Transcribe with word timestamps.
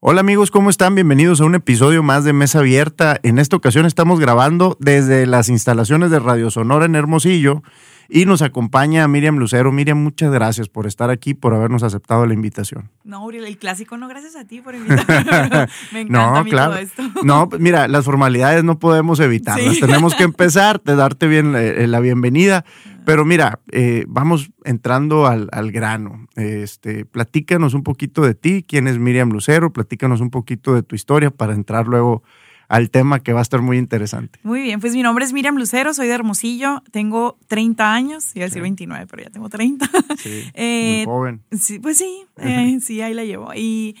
Hola 0.00 0.20
amigos, 0.20 0.52
¿cómo 0.52 0.70
están? 0.70 0.94
Bienvenidos 0.94 1.40
a 1.40 1.44
un 1.44 1.56
episodio 1.56 2.04
más 2.04 2.22
de 2.22 2.32
Mesa 2.32 2.60
Abierta. 2.60 3.18
En 3.24 3.40
esta 3.40 3.56
ocasión 3.56 3.84
estamos 3.84 4.20
grabando 4.20 4.76
desde 4.78 5.26
las 5.26 5.48
instalaciones 5.48 6.12
de 6.12 6.20
Radio 6.20 6.52
Sonora 6.52 6.84
en 6.84 6.94
Hermosillo 6.94 7.64
y 8.08 8.24
nos 8.24 8.40
acompaña 8.40 9.08
Miriam 9.08 9.38
Lucero. 9.38 9.72
Miriam, 9.72 9.98
muchas 10.00 10.30
gracias 10.30 10.68
por 10.68 10.86
estar 10.86 11.10
aquí, 11.10 11.34
por 11.34 11.52
habernos 11.52 11.82
aceptado 11.82 12.26
la 12.26 12.34
invitación. 12.34 12.92
No, 13.02 13.24
Uriel, 13.24 13.44
el 13.44 13.58
clásico, 13.58 13.96
no, 13.96 14.06
gracias 14.06 14.36
a 14.36 14.44
ti 14.44 14.60
por 14.60 14.76
invitarme. 14.76 15.66
Me 15.92 16.02
encanta 16.02 16.38
a 16.38 16.44
mí 16.44 16.50
todo 16.52 16.76
esto. 16.76 17.02
No, 17.24 17.48
mira, 17.58 17.88
las 17.88 18.04
formalidades 18.04 18.62
no 18.62 18.78
podemos 18.78 19.18
evitarlas. 19.18 19.80
Tenemos 19.80 20.14
que 20.14 20.22
empezar, 20.22 20.80
de 20.80 20.94
darte 20.94 21.26
bien 21.26 21.56
eh, 21.56 21.88
la 21.88 21.98
bienvenida. 21.98 22.64
Pero 23.08 23.24
mira, 23.24 23.58
eh, 23.72 24.04
vamos 24.06 24.50
entrando 24.64 25.26
al, 25.26 25.72
grano. 25.72 26.26
Este, 26.36 27.06
platícanos 27.06 27.72
un 27.72 27.82
poquito 27.82 28.20
de 28.20 28.34
ti, 28.34 28.62
quién 28.68 28.86
es 28.86 28.98
Miriam 28.98 29.30
Lucero, 29.30 29.72
platícanos 29.72 30.20
un 30.20 30.28
poquito 30.28 30.74
de 30.74 30.82
tu 30.82 30.94
historia 30.94 31.30
para 31.30 31.54
entrar 31.54 31.86
luego 31.86 32.22
al 32.68 32.90
tema 32.90 33.20
que 33.20 33.32
va 33.32 33.38
a 33.38 33.42
estar 33.42 33.62
muy 33.62 33.78
interesante. 33.78 34.38
Muy 34.42 34.60
bien, 34.60 34.78
pues 34.78 34.94
mi 34.94 35.02
nombre 35.02 35.24
es 35.24 35.32
Miriam 35.32 35.56
Lucero, 35.56 35.94
soy 35.94 36.06
de 36.06 36.12
Hermosillo, 36.12 36.82
tengo 36.90 37.38
30 37.46 37.94
años, 37.94 38.36
iba 38.36 38.44
a 38.44 38.48
decir 38.48 38.60
29, 38.60 39.06
pero 39.10 39.22
ya 39.22 39.30
tengo 39.30 39.48
30. 39.48 39.86
Sí, 40.18 40.28
muy 40.28 40.52
eh, 40.52 41.02
joven. 41.06 41.40
Sí, 41.58 41.78
pues 41.78 41.96
sí, 41.96 42.26
eh, 42.36 42.78
sí, 42.82 43.00
ahí 43.00 43.14
la 43.14 43.24
llevo. 43.24 43.54
Y 43.54 43.96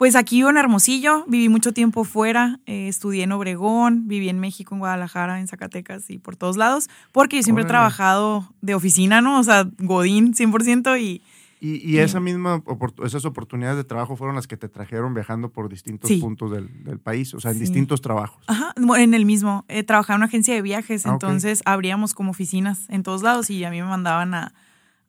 pues 0.00 0.16
aquí 0.16 0.36
vivo 0.36 0.48
en 0.48 0.56
Hermosillo, 0.56 1.26
viví 1.26 1.50
mucho 1.50 1.74
tiempo 1.74 2.04
fuera, 2.04 2.58
eh, 2.64 2.88
estudié 2.88 3.24
en 3.24 3.32
Obregón, 3.32 4.08
viví 4.08 4.30
en 4.30 4.38
México, 4.38 4.74
en 4.74 4.78
Guadalajara, 4.78 5.40
en 5.40 5.46
Zacatecas 5.46 6.08
y 6.08 6.16
por 6.16 6.36
todos 6.36 6.56
lados, 6.56 6.88
porque 7.12 7.36
yo 7.36 7.42
siempre 7.42 7.64
he 7.64 7.66
trabajado 7.66 8.50
de 8.62 8.74
oficina, 8.74 9.20
¿no? 9.20 9.38
O 9.38 9.42
sea, 9.42 9.68
Godín 9.76 10.32
100% 10.32 10.98
y... 10.98 11.20
Y, 11.60 11.98
esa 11.98 12.18
misma, 12.18 12.62
esas 13.04 13.26
oportunidades 13.26 13.76
de 13.76 13.84
trabajo 13.84 14.16
fueron 14.16 14.36
las 14.36 14.46
que 14.46 14.56
te 14.56 14.70
trajeron 14.70 15.12
viajando 15.12 15.50
por 15.50 15.68
distintos 15.68 16.10
puntos 16.12 16.50
del, 16.50 16.98
país, 16.98 17.34
o 17.34 17.40
sea, 17.40 17.50
en 17.50 17.58
distintos 17.58 18.00
trabajos. 18.00 18.42
Ajá, 18.46 18.72
en 18.96 19.12
el 19.12 19.26
mismo. 19.26 19.66
He 19.68 19.82
trabajado 19.82 20.14
en 20.14 20.20
una 20.20 20.28
agencia 20.28 20.54
de 20.54 20.62
viajes, 20.62 21.04
ah, 21.04 21.10
entonces 21.10 21.60
abríamos 21.66 22.14
como 22.14 22.30
oficinas 22.30 22.88
en 22.88 23.02
todos 23.02 23.20
lados 23.20 23.50
y 23.50 23.62
a 23.64 23.70
mí 23.70 23.82
me 23.82 23.88
mandaban 23.88 24.32
a, 24.32 24.54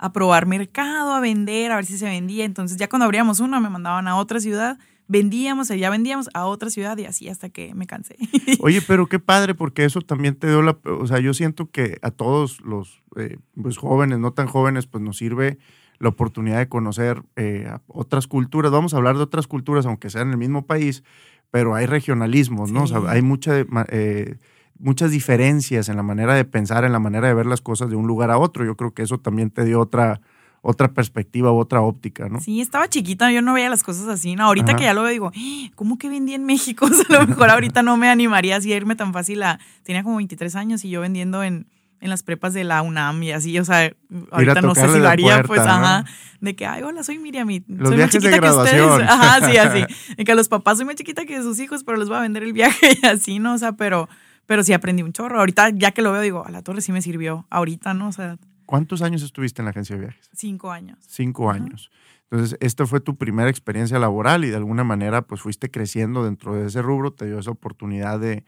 a 0.01 0.11
probar 0.11 0.47
mercado, 0.47 1.13
a 1.13 1.19
vender, 1.19 1.71
a 1.71 1.75
ver 1.75 1.85
si 1.85 1.95
se 1.95 2.05
vendía. 2.05 2.43
Entonces 2.43 2.77
ya 2.77 2.89
cuando 2.89 3.05
abríamos 3.05 3.39
una 3.39 3.59
me 3.59 3.69
mandaban 3.69 4.07
a 4.07 4.17
otra 4.17 4.39
ciudad, 4.39 4.79
vendíamos, 5.07 5.67
ya 5.67 5.91
vendíamos 5.91 6.27
a 6.33 6.47
otra 6.47 6.71
ciudad 6.71 6.97
y 6.97 7.05
así 7.05 7.29
hasta 7.29 7.49
que 7.49 7.75
me 7.75 7.85
cansé. 7.85 8.17
Oye, 8.61 8.81
pero 8.81 9.05
qué 9.05 9.19
padre 9.19 9.53
porque 9.53 9.85
eso 9.85 10.01
también 10.01 10.33
te 10.35 10.47
dio 10.47 10.63
la, 10.63 10.75
o 10.85 11.05
sea, 11.05 11.19
yo 11.19 11.35
siento 11.35 11.69
que 11.69 11.99
a 12.01 12.09
todos 12.09 12.61
los 12.61 13.03
eh, 13.15 13.37
pues, 13.61 13.77
jóvenes, 13.77 14.17
no 14.17 14.33
tan 14.33 14.47
jóvenes, 14.47 14.87
pues 14.87 15.03
nos 15.03 15.17
sirve 15.17 15.59
la 15.99 16.09
oportunidad 16.09 16.57
de 16.57 16.67
conocer 16.67 17.21
eh, 17.35 17.71
otras 17.85 18.25
culturas. 18.25 18.71
Vamos 18.71 18.95
a 18.95 18.97
hablar 18.97 19.17
de 19.17 19.23
otras 19.23 19.45
culturas, 19.45 19.85
aunque 19.85 20.09
sean 20.09 20.29
en 20.29 20.31
el 20.31 20.39
mismo 20.39 20.65
país, 20.65 21.03
pero 21.51 21.75
hay 21.75 21.85
regionalismos, 21.85 22.71
¿no? 22.71 22.83
O 22.83 22.87
sea, 22.87 23.01
hay 23.07 23.21
mucha... 23.21 23.53
Eh, 23.89 24.37
muchas 24.81 25.11
diferencias 25.11 25.89
en 25.89 25.95
la 25.95 26.03
manera 26.03 26.33
de 26.33 26.43
pensar, 26.43 26.83
en 26.83 26.91
la 26.91 26.99
manera 26.99 27.27
de 27.27 27.33
ver 27.33 27.45
las 27.45 27.61
cosas 27.61 27.89
de 27.89 27.95
un 27.95 28.07
lugar 28.07 28.31
a 28.31 28.37
otro. 28.37 28.65
Yo 28.65 28.75
creo 28.75 28.93
que 28.93 29.03
eso 29.03 29.19
también 29.19 29.49
te 29.49 29.63
dio 29.63 29.79
otra, 29.79 30.21
otra 30.61 30.91
perspectiva, 30.93 31.51
otra 31.51 31.81
óptica, 31.81 32.27
¿no? 32.29 32.41
Sí, 32.41 32.61
estaba 32.61 32.87
chiquita, 32.87 33.31
yo 33.31 33.41
no 33.41 33.53
veía 33.53 33.69
las 33.69 33.83
cosas 33.83 34.07
así. 34.07 34.35
No, 34.35 34.45
ahorita 34.45 34.75
que 34.75 34.83
ya 34.83 34.93
lo 34.93 35.03
veo, 35.03 35.11
digo, 35.11 35.31
¡Ah! 35.35 35.71
¿cómo 35.75 35.97
que 35.97 36.09
vendí 36.09 36.33
en 36.33 36.45
México? 36.45 36.85
O 36.91 36.93
sea, 36.93 37.17
a 37.17 37.21
lo 37.21 37.27
mejor 37.27 37.49
ahorita 37.49 37.83
no 37.83 37.95
me 37.95 38.09
animaría 38.09 38.57
así 38.57 38.73
a 38.73 38.75
irme 38.75 38.95
tan 38.95 39.13
fácil 39.13 39.43
a. 39.43 39.59
Tenía 39.83 40.03
como 40.03 40.17
23 40.17 40.55
años 40.55 40.83
y 40.83 40.89
yo 40.89 41.01
vendiendo 41.01 41.43
en, 41.43 41.67
en 42.01 42.09
las 42.09 42.23
prepas 42.23 42.53
de 42.53 42.63
la 42.63 42.81
UNAM 42.81 43.21
y 43.23 43.31
así, 43.31 43.57
o 43.59 43.63
sea, 43.63 43.93
ahorita 44.31 44.61
no 44.61 44.73
sé 44.73 44.89
si 44.89 44.99
lo 44.99 45.07
haría, 45.07 45.43
pues, 45.43 45.61
ajá, 45.61 46.03
de 46.39 46.55
que, 46.55 46.65
ay, 46.65 46.81
hola, 46.81 47.03
soy 47.03 47.19
Miriam, 47.19 47.49
y 47.51 47.63
soy 47.83 47.97
más 47.97 48.09
chiquita 48.09 48.39
que 48.39 48.49
ustedes. 48.49 49.07
Ajá, 49.07 49.47
sí, 49.47 49.57
así. 49.57 49.85
De 50.17 50.25
que 50.25 50.31
a 50.31 50.35
los 50.35 50.49
papás 50.49 50.77
soy 50.77 50.85
más 50.87 50.95
chiquita 50.95 51.25
que 51.25 51.41
sus 51.43 51.59
hijos, 51.59 51.83
pero 51.83 51.97
les 51.97 52.09
voy 52.09 52.17
a 52.17 52.21
vender 52.21 52.41
el 52.41 52.53
viaje 52.53 52.97
y 53.03 53.05
así, 53.05 53.37
¿no? 53.37 53.53
O 53.53 53.57
sea, 53.59 53.73
pero 53.73 54.09
pero 54.51 54.63
sí 54.63 54.73
aprendí 54.73 55.01
un 55.01 55.13
chorro. 55.13 55.39
Ahorita, 55.39 55.69
ya 55.69 55.93
que 55.93 56.01
lo 56.01 56.11
veo, 56.11 56.19
digo, 56.19 56.45
a 56.45 56.51
la 56.51 56.61
torre 56.61 56.81
sí 56.81 56.91
me 56.91 57.01
sirvió. 57.01 57.47
Ahorita, 57.49 57.93
¿no? 57.93 58.09
O 58.09 58.11
sea. 58.11 58.37
¿Cuántos 58.65 59.01
años 59.01 59.23
estuviste 59.23 59.61
en 59.61 59.65
la 59.67 59.69
agencia 59.71 59.95
de 59.95 60.01
viajes? 60.01 60.29
Cinco 60.35 60.71
años. 60.71 60.97
Cinco 61.07 61.49
años. 61.49 61.89
Entonces, 62.29 62.57
esta 62.59 62.85
fue 62.85 62.99
tu 62.99 63.15
primera 63.15 63.49
experiencia 63.49 63.97
laboral 63.97 64.43
y 64.43 64.49
de 64.49 64.57
alguna 64.57 64.83
manera, 64.83 65.21
pues 65.21 65.39
fuiste 65.39 65.71
creciendo 65.71 66.25
dentro 66.25 66.53
de 66.53 66.67
ese 66.67 66.81
rubro, 66.81 67.13
te 67.13 67.27
dio 67.27 67.39
esa 67.39 67.51
oportunidad 67.51 68.19
de, 68.19 68.43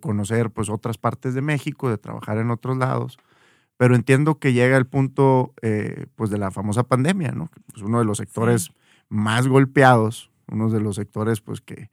conocer, 0.00 0.50
pues, 0.50 0.68
otras 0.68 0.98
partes 0.98 1.32
de 1.34 1.42
México, 1.42 1.88
de 1.90 1.98
trabajar 1.98 2.38
en 2.38 2.50
otros 2.50 2.76
lados. 2.76 3.16
Pero 3.76 3.94
entiendo 3.94 4.40
que 4.40 4.52
llega 4.52 4.76
el 4.76 4.88
punto, 4.88 5.54
eh, 5.62 6.06
pues, 6.16 6.28
de 6.28 6.38
la 6.38 6.50
famosa 6.50 6.82
pandemia, 6.82 7.30
¿no? 7.30 7.52
Pues 7.70 7.84
uno 7.84 8.00
de 8.00 8.04
los 8.04 8.18
sectores 8.18 8.70
más 9.08 9.46
golpeados, 9.46 10.28
uno 10.48 10.70
de 10.70 10.80
los 10.80 10.96
sectores, 10.96 11.40
pues, 11.40 11.60
que, 11.60 11.88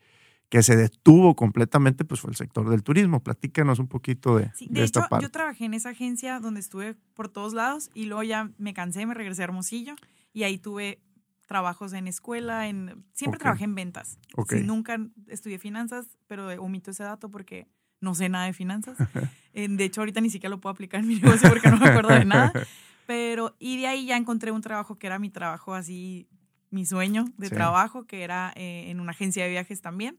que 0.54 0.62
se 0.62 0.76
detuvo 0.76 1.36
completamente, 1.36 2.06
pues 2.06 2.22
fue 2.22 2.30
el 2.30 2.36
sector 2.36 2.70
del 2.70 2.84
turismo. 2.84 3.24
Platícanos 3.24 3.80
un 3.80 3.88
poquito 3.88 4.38
de, 4.38 4.52
sí, 4.54 4.68
de, 4.70 4.84
esta 4.84 5.00
hecho, 5.00 5.10
parte. 5.10 5.26
Yo 5.26 5.32
trabajé 5.32 5.66
en 5.66 5.74
esa 5.74 5.90
agencia 5.90 6.40
donde 6.40 6.60
estuve 6.60 6.94
por 7.16 7.28
todos 7.28 7.54
lados 7.54 7.90
y 7.96 8.06
luego 8.06 8.22
ya 8.22 8.52
me 8.60 8.76
cansé, 8.76 9.04
me 9.08 9.16
regresé 9.16 9.42
a 9.42 9.46
Hermosillo 9.46 9.96
y 10.32 10.44
ahí 10.44 10.60
tuve 10.60 11.02
trabajos 11.48 11.94
en 11.94 12.08
escuela, 12.08 12.68
en 12.68 13.04
siempre 13.14 13.40
trabajé 13.40 13.64
en 13.64 13.74
ventas. 13.74 14.20
nunca 14.64 15.00
estudié 15.26 15.58
finanzas, 15.58 16.06
pero 16.28 16.50
omito 16.62 16.92
ese 16.92 17.02
dato 17.04 17.32
porque 17.32 17.68
no 18.00 18.14
sé 18.14 18.30
nada 18.30 18.46
de 18.46 18.54
finanzas. 18.54 18.96
de 19.56 19.84
hecho, 19.84 20.02
ahorita 20.02 20.22
ni 20.22 20.30
siquiera 20.30 20.52
lo 20.52 20.62
puedo 20.62 20.72
aplicar 20.72 21.00
en 21.00 21.08
mi 21.08 21.16
negocio 21.16 21.50
porque 21.50 21.72
no 21.72 21.78
me 21.78 21.88
acuerdo 21.88 22.14
de 22.14 22.26
nada. 22.26 22.54
Pero, 23.08 23.56
y 23.60 23.78
de 23.78 23.88
ahí 23.88 24.06
ya 24.06 24.18
encontré 24.18 24.52
un 24.52 24.62
trabajo 24.62 24.98
que 25.00 25.08
era 25.08 25.20
mi 25.20 25.30
trabajo 25.30 25.74
así 25.74 26.30
mi 26.74 26.88
sueño 26.88 27.26
de 27.38 27.52
trabajo, 27.52 28.06
que 28.06 28.24
era 28.24 28.52
eh, 28.56 28.90
en 28.90 29.00
una 29.00 29.12
agencia 29.12 29.44
de 29.44 29.50
viajes 29.52 29.82
también, 29.82 30.18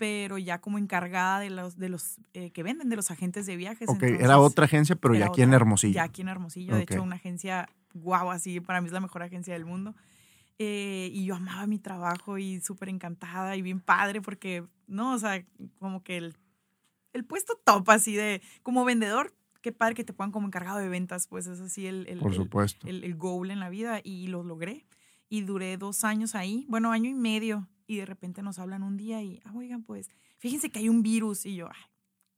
pero 0.00 0.38
ya 0.38 0.60
como 0.60 0.78
encargada 0.78 1.38
de 1.38 1.50
los, 1.50 1.78
de 1.78 1.88
los 1.88 2.16
eh, 2.32 2.50
que 2.50 2.64
venden, 2.64 2.88
de 2.88 2.96
los 2.96 3.12
agentes 3.12 3.46
de 3.46 3.56
viajes. 3.56 3.88
Ok, 3.88 4.02
era 4.02 4.40
otra 4.40 4.64
agencia, 4.64 4.96
pero 4.96 5.14
ya 5.14 5.26
aquí 5.26 5.42
en 5.42 5.54
Hermosillo. 5.54 5.94
Ya 5.94 6.02
aquí 6.02 6.22
en 6.22 6.28
Hermosillo, 6.28 6.74
de 6.74 6.82
hecho 6.82 7.00
una 7.00 7.14
agencia 7.14 7.68
guau, 7.94 8.32
así, 8.32 8.58
para 8.58 8.80
mí 8.80 8.88
es 8.88 8.92
la 8.92 8.98
mejor 8.98 9.22
agencia 9.22 9.54
del 9.54 9.64
mundo. 9.64 9.94
Eh, 10.58 11.10
y 11.12 11.26
yo 11.26 11.36
amaba 11.36 11.66
mi 11.68 11.78
trabajo 11.78 12.38
y 12.38 12.60
súper 12.60 12.88
encantada 12.88 13.54
y 13.54 13.62
bien 13.62 13.80
padre 13.80 14.20
porque, 14.20 14.64
no, 14.88 15.14
o 15.14 15.18
sea, 15.18 15.44
como 15.78 16.02
que 16.02 16.16
el, 16.16 16.36
el 17.12 17.24
puesto 17.24 17.54
top 17.64 17.88
así 17.90 18.16
de, 18.16 18.42
como 18.64 18.84
vendedor, 18.84 19.32
qué 19.60 19.70
padre 19.70 19.94
que 19.94 20.02
te 20.02 20.12
pongan 20.12 20.32
como 20.32 20.48
encargado 20.48 20.78
de 20.78 20.88
ventas, 20.88 21.28
pues 21.28 21.46
es 21.46 21.60
así 21.60 21.86
el, 21.86 22.08
el, 22.08 22.18
Por 22.18 22.34
supuesto. 22.34 22.88
el, 22.88 23.04
el 23.04 23.14
goal 23.14 23.52
en 23.52 23.60
la 23.60 23.68
vida 23.68 24.00
y 24.02 24.26
lo 24.26 24.42
logré 24.42 24.84
y 25.28 25.42
duré 25.42 25.76
dos 25.76 26.04
años 26.04 26.34
ahí, 26.34 26.66
bueno, 26.68 26.92
año 26.92 27.10
y 27.10 27.14
medio, 27.14 27.68
y 27.86 27.96
de 27.96 28.06
repente 28.06 28.42
nos 28.42 28.58
hablan 28.58 28.82
un 28.82 28.96
día 28.96 29.22
y, 29.22 29.40
ah, 29.44 29.52
oigan, 29.54 29.82
pues, 29.82 30.10
fíjense 30.38 30.70
que 30.70 30.78
hay 30.78 30.88
un 30.88 31.02
virus, 31.02 31.46
y 31.46 31.56
yo, 31.56 31.68
ay, 31.68 31.82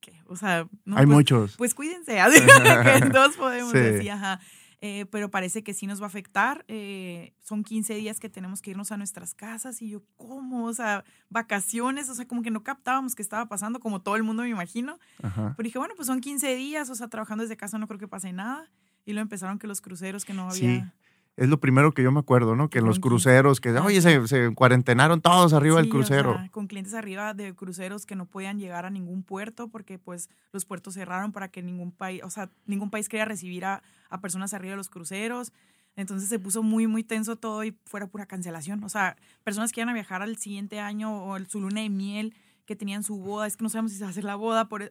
¿qué? 0.00 0.22
O 0.26 0.36
sea, 0.36 0.68
no, 0.84 0.96
hay 0.96 1.06
pues, 1.06 1.16
muchos. 1.16 1.56
Pues 1.56 1.74
cuídense, 1.74 2.20
así 2.20 2.40
que 2.40 3.10
todos 3.10 3.36
podemos 3.36 3.72
decir, 3.72 4.10
ajá. 4.10 4.40
Eh, 4.82 5.06
pero 5.10 5.30
parece 5.30 5.64
que 5.64 5.72
sí 5.72 5.86
nos 5.86 6.00
va 6.00 6.04
a 6.04 6.08
afectar. 6.08 6.64
Eh, 6.68 7.32
son 7.40 7.64
15 7.64 7.94
días 7.94 8.20
que 8.20 8.28
tenemos 8.28 8.60
que 8.60 8.70
irnos 8.70 8.92
a 8.92 8.96
nuestras 8.96 9.34
casas 9.34 9.80
y 9.80 9.88
yo, 9.88 10.02
¿cómo? 10.16 10.66
O 10.66 10.72
sea, 10.74 11.04
vacaciones, 11.30 12.08
o 12.10 12.14
sea, 12.14 12.28
como 12.28 12.42
que 12.42 12.50
no 12.50 12.62
captábamos 12.62 13.14
qué 13.14 13.22
estaba 13.22 13.46
pasando, 13.46 13.80
como 13.80 14.02
todo 14.02 14.16
el 14.16 14.22
mundo 14.22 14.42
me 14.42 14.50
imagino. 14.50 14.98
Pero 15.20 15.54
dije, 15.58 15.78
bueno, 15.78 15.94
pues 15.96 16.06
son 16.06 16.20
15 16.20 16.54
días, 16.56 16.90
o 16.90 16.94
sea, 16.94 17.08
trabajando 17.08 17.42
desde 17.42 17.56
casa 17.56 17.78
no 17.78 17.88
creo 17.88 17.98
que 17.98 18.08
pase 18.08 18.32
nada. 18.32 18.70
Y 19.06 19.12
luego 19.12 19.22
empezaron 19.22 19.58
que 19.58 19.66
los 19.66 19.80
cruceros 19.80 20.24
que 20.24 20.34
no 20.34 20.50
había 20.50 20.92
es 21.36 21.48
lo 21.48 21.60
primero 21.60 21.92
que 21.92 22.02
yo 22.02 22.10
me 22.10 22.20
acuerdo, 22.20 22.56
¿no? 22.56 22.70
Que 22.70 22.78
en 22.78 22.86
los 22.86 22.98
cruceros, 22.98 23.60
que, 23.60 23.70
oye, 23.72 24.00
se, 24.00 24.26
se 24.26 24.54
cuarentenaron 24.54 25.20
todos 25.20 25.52
arriba 25.52 25.76
del 25.76 25.90
crucero. 25.90 26.38
con 26.50 26.66
clientes 26.66 26.94
arriba 26.94 27.34
de 27.34 27.54
cruceros 27.54 28.06
que 28.06 28.16
no 28.16 28.24
podían 28.24 28.58
llegar 28.58 28.86
a 28.86 28.90
ningún 28.90 29.22
puerto 29.22 29.68
porque, 29.68 29.98
pues, 29.98 30.30
los 30.52 30.64
puertos 30.64 30.94
cerraron 30.94 31.32
para 31.32 31.48
que 31.48 31.62
ningún 31.62 31.92
país, 31.92 32.22
o 32.24 32.30
sea, 32.30 32.50
ningún 32.64 32.90
país 32.90 33.08
quería 33.10 33.26
recibir 33.26 33.66
a, 33.66 33.82
a 34.08 34.20
personas 34.20 34.54
arriba 34.54 34.72
de 34.72 34.76
los 34.78 34.88
cruceros. 34.88 35.52
Entonces 35.94 36.28
se 36.28 36.38
puso 36.38 36.62
muy, 36.62 36.86
muy 36.86 37.04
tenso 37.04 37.36
todo 37.36 37.64
y 37.64 37.76
fuera 37.84 38.06
pura 38.06 38.26
cancelación. 38.26 38.82
O 38.84 38.88
sea, 38.88 39.16
personas 39.44 39.72
que 39.72 39.80
iban 39.80 39.90
a 39.90 39.94
viajar 39.94 40.22
al 40.22 40.36
siguiente 40.36 40.80
año 40.80 41.26
o 41.26 41.38
su 41.46 41.60
luna 41.60 41.82
de 41.82 41.90
miel, 41.90 42.34
que 42.66 42.76
tenían 42.76 43.02
su 43.02 43.18
boda, 43.18 43.46
es 43.46 43.56
que 43.56 43.62
no 43.62 43.70
sabemos 43.70 43.92
si 43.92 43.98
se 43.98 44.04
va 44.04 44.08
a 44.08 44.10
hacer 44.10 44.24
la 44.24 44.36
boda, 44.36 44.68
por, 44.68 44.90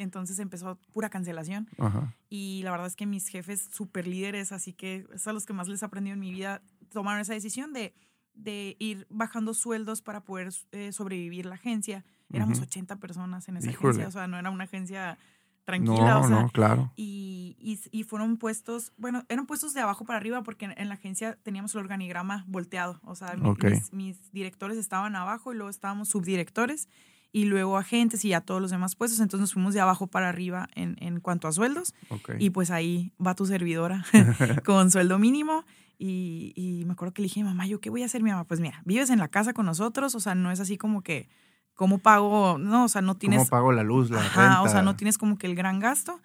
entonces 0.00 0.38
empezó 0.38 0.76
pura 0.92 1.10
cancelación. 1.10 1.68
Y 2.28 2.62
la 2.64 2.70
verdad 2.70 2.86
es 2.86 2.96
que 2.96 3.06
mis 3.06 3.28
jefes 3.28 3.68
super 3.70 4.06
líderes, 4.06 4.52
así 4.52 4.72
que 4.72 5.06
es 5.12 5.26
a 5.28 5.32
los 5.32 5.46
que 5.46 5.52
más 5.52 5.68
les 5.68 5.82
he 5.82 5.84
aprendido 5.84 6.14
en 6.14 6.20
mi 6.20 6.30
vida, 6.30 6.62
tomaron 6.90 7.20
esa 7.20 7.34
decisión 7.34 7.72
de, 7.72 7.94
de 8.34 8.76
ir 8.78 9.06
bajando 9.10 9.54
sueldos 9.54 10.02
para 10.02 10.24
poder 10.24 10.50
eh, 10.72 10.92
sobrevivir 10.92 11.46
la 11.46 11.56
agencia. 11.56 12.04
Éramos 12.32 12.60
80 12.60 12.96
personas 12.96 13.48
en 13.48 13.56
esa 13.56 13.70
agencia, 13.70 14.06
o 14.06 14.10
sea, 14.10 14.26
no 14.28 14.38
era 14.38 14.50
una 14.50 14.64
agencia 14.64 15.18
tranquila. 15.64 16.14
No, 16.14 16.20
o 16.20 16.28
sea, 16.28 16.42
no, 16.42 16.48
claro. 16.50 16.92
Y, 16.96 17.56
y, 17.90 18.04
fueron 18.04 18.36
puestos, 18.36 18.92
bueno, 18.96 19.24
eran 19.28 19.46
puestos 19.46 19.74
de 19.74 19.80
abajo 19.80 20.04
para 20.04 20.18
arriba 20.18 20.42
porque 20.42 20.72
en, 20.76 20.88
la 20.88 20.94
agencia 20.94 21.38
teníamos 21.42 21.74
el 21.74 21.80
organigrama 21.80 22.44
volteado. 22.46 23.00
O 23.04 23.16
sea, 23.16 23.34
mis, 23.34 23.92
mis, 23.92 24.32
directores 24.32 24.78
estaban 24.78 25.16
abajo 25.16 25.52
y 25.52 25.56
luego 25.56 25.70
estábamos 25.70 26.08
subdirectores 26.08 26.88
y 27.32 27.44
luego 27.44 27.76
agentes 27.78 28.24
y 28.24 28.32
a 28.32 28.40
todos 28.40 28.60
los 28.60 28.70
demás 28.70 28.96
puestos. 28.96 29.20
Entonces 29.20 29.40
nos 29.40 29.52
fuimos 29.52 29.74
de 29.74 29.80
abajo 29.80 30.06
para 30.06 30.28
arriba 30.28 30.68
en, 30.74 30.96
en 31.00 31.20
cuanto 31.20 31.48
a 31.48 31.52
sueldos. 31.52 31.94
Ok. 32.08 32.32
Y 32.38 32.50
pues 32.50 32.70
ahí 32.70 33.12
va 33.24 33.34
tu 33.34 33.46
servidora 33.46 34.04
con 34.64 34.90
sueldo 34.90 35.18
mínimo. 35.18 35.64
Y, 35.98 36.52
y 36.56 36.84
me 36.86 36.92
acuerdo 36.94 37.12
que 37.12 37.22
le 37.22 37.26
dije, 37.26 37.44
mamá, 37.44 37.66
¿yo 37.66 37.80
qué 37.80 37.90
voy 37.90 38.02
a 38.02 38.06
hacer? 38.06 38.22
Mi 38.22 38.30
mamá, 38.30 38.44
pues 38.44 38.58
mira, 38.58 38.80
vives 38.86 39.10
en 39.10 39.18
la 39.18 39.28
casa 39.28 39.52
con 39.52 39.66
nosotros, 39.66 40.14
o 40.14 40.20
sea, 40.20 40.34
no 40.34 40.50
es 40.50 40.58
así 40.58 40.78
como 40.78 41.02
que, 41.02 41.28
¿cómo 41.74 41.98
pago? 41.98 42.56
No, 42.58 42.84
o 42.84 42.88
sea, 42.88 43.02
no 43.02 43.16
tienes... 43.16 43.40
¿Cómo 43.40 43.50
pago 43.50 43.72
la 43.72 43.82
luz, 43.82 44.10
la 44.10 44.20
Ajá, 44.20 44.40
renta? 44.40 44.62
o 44.62 44.68
sea, 44.68 44.80
no 44.80 44.96
tienes 44.96 45.18
como 45.18 45.36
que 45.36 45.46
el 45.46 45.54
gran 45.54 45.78
gasto, 45.78 46.18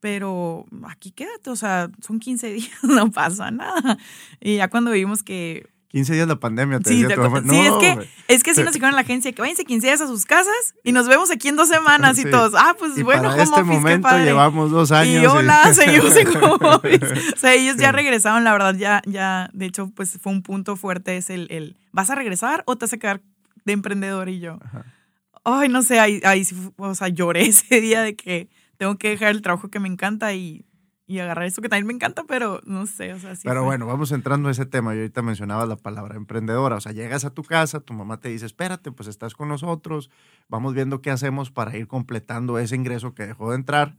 pero 0.00 0.66
aquí 0.86 1.12
quédate, 1.12 1.48
o 1.48 1.56
sea, 1.56 1.90
son 2.02 2.18
15 2.20 2.52
días, 2.52 2.84
no 2.84 3.10
pasa 3.10 3.50
nada. 3.50 3.96
Y 4.38 4.56
ya 4.56 4.68
cuando 4.68 4.90
vimos 4.90 5.22
que 5.22 5.66
15 5.96 6.12
días 6.12 6.28
la 6.28 6.36
pandemia, 6.36 6.78
te 6.80 6.90
Sí, 6.90 7.02
decía 7.02 7.08
te 7.08 7.14
tu 7.14 7.20
mamá. 7.22 7.38
acuerdas. 7.38 7.56
Sí, 7.56 7.62
es 7.62 7.70
No, 7.70 7.78
que, 7.78 8.08
es 8.28 8.42
que 8.42 8.50
así 8.50 8.62
nos 8.62 8.74
dijeron 8.74 8.90
en 8.90 8.96
la 8.96 9.00
agencia, 9.00 9.32
que 9.32 9.40
váyanse 9.40 9.64
15 9.64 9.86
días 9.86 10.00
a 10.02 10.06
sus 10.06 10.26
casas 10.26 10.74
y 10.84 10.92
nos 10.92 11.08
vemos 11.08 11.30
aquí 11.30 11.48
en 11.48 11.56
dos 11.56 11.68
semanas 11.68 12.16
Sí. 12.16 12.24
y 12.26 12.30
todos, 12.30 12.52
ah, 12.54 12.76
pues 12.78 12.98
Y 12.98 13.02
bueno, 13.02 13.22
para 13.22 13.32
home 13.34 13.42
este 13.44 13.54
office, 13.60 13.70
qué 13.72 13.78
momento 13.78 14.08
padre. 14.08 14.24
llevamos 14.24 14.70
dos 14.70 14.92
años. 14.92 15.22
Y 15.22 15.26
hola, 15.26 15.72
seguimos 15.74 16.14
en 16.16 16.28
home 16.36 16.66
office. 16.68 17.06
O 17.34 17.38
sea, 17.38 17.54
ellos 17.54 17.76
ya 17.78 17.92
regresaron, 17.92 18.44
la 18.44 18.52
verdad, 18.52 18.74
ya, 18.74 19.00
ya, 19.06 19.48
de 19.54 19.64
hecho, 19.66 19.90
pues 19.94 20.18
fue 20.22 20.32
un 20.32 20.42
punto 20.42 20.76
fuerte, 20.76 21.16
es 21.16 21.30
el, 21.30 21.46
el 21.50 21.76
¿vas 21.92 22.10
a 22.10 22.14
regresar 22.14 22.62
o 22.66 22.76
te 22.76 22.84
vas 22.84 22.92
a 22.92 22.98
quedar 22.98 23.22
de 23.64 23.72
emprendedor? 23.72 24.28
Y 24.28 24.40
yo, 24.40 24.58
Ajá. 24.64 24.84
ay, 25.44 25.68
no 25.70 25.80
sé, 25.82 25.98
ahí, 25.98 26.20
ahí 26.24 26.46
o 26.76 26.94
sea, 26.94 27.08
lloré 27.08 27.42
ese 27.48 27.80
día 27.80 28.02
de 28.02 28.14
que 28.16 28.48
tengo 28.76 28.98
que 28.98 29.08
dejar 29.08 29.28
el 29.30 29.40
trabajo 29.40 29.68
que 29.70 29.80
me 29.80 29.88
encanta 29.88 30.34
y, 30.34 30.66
y 31.06 31.20
agarrar 31.20 31.44
esto 31.46 31.62
que 31.62 31.68
también 31.68 31.86
me 31.86 31.92
encanta, 31.92 32.24
pero 32.26 32.60
no 32.64 32.86
sé, 32.86 33.12
o 33.12 33.18
sea, 33.20 33.36
sí. 33.36 33.42
Pero 33.44 33.60
fue- 33.60 33.66
bueno, 33.66 33.86
vamos 33.86 34.10
entrando 34.12 34.48
a 34.48 34.52
ese 34.52 34.66
tema. 34.66 34.92
Yo 34.94 35.00
ahorita 35.00 35.22
mencionabas 35.22 35.68
la 35.68 35.76
palabra 35.76 36.16
emprendedora. 36.16 36.76
O 36.76 36.80
sea, 36.80 36.92
llegas 36.92 37.24
a 37.24 37.30
tu 37.30 37.44
casa, 37.44 37.80
tu 37.80 37.92
mamá 37.94 38.18
te 38.18 38.28
dice, 38.28 38.46
espérate, 38.46 38.90
pues 38.92 39.08
estás 39.08 39.34
con 39.34 39.48
nosotros, 39.48 40.10
vamos 40.48 40.74
viendo 40.74 41.00
qué 41.02 41.10
hacemos 41.10 41.50
para 41.50 41.76
ir 41.76 41.86
completando 41.86 42.58
ese 42.58 42.74
ingreso 42.76 43.14
que 43.14 43.26
dejó 43.26 43.50
de 43.50 43.56
entrar. 43.56 43.96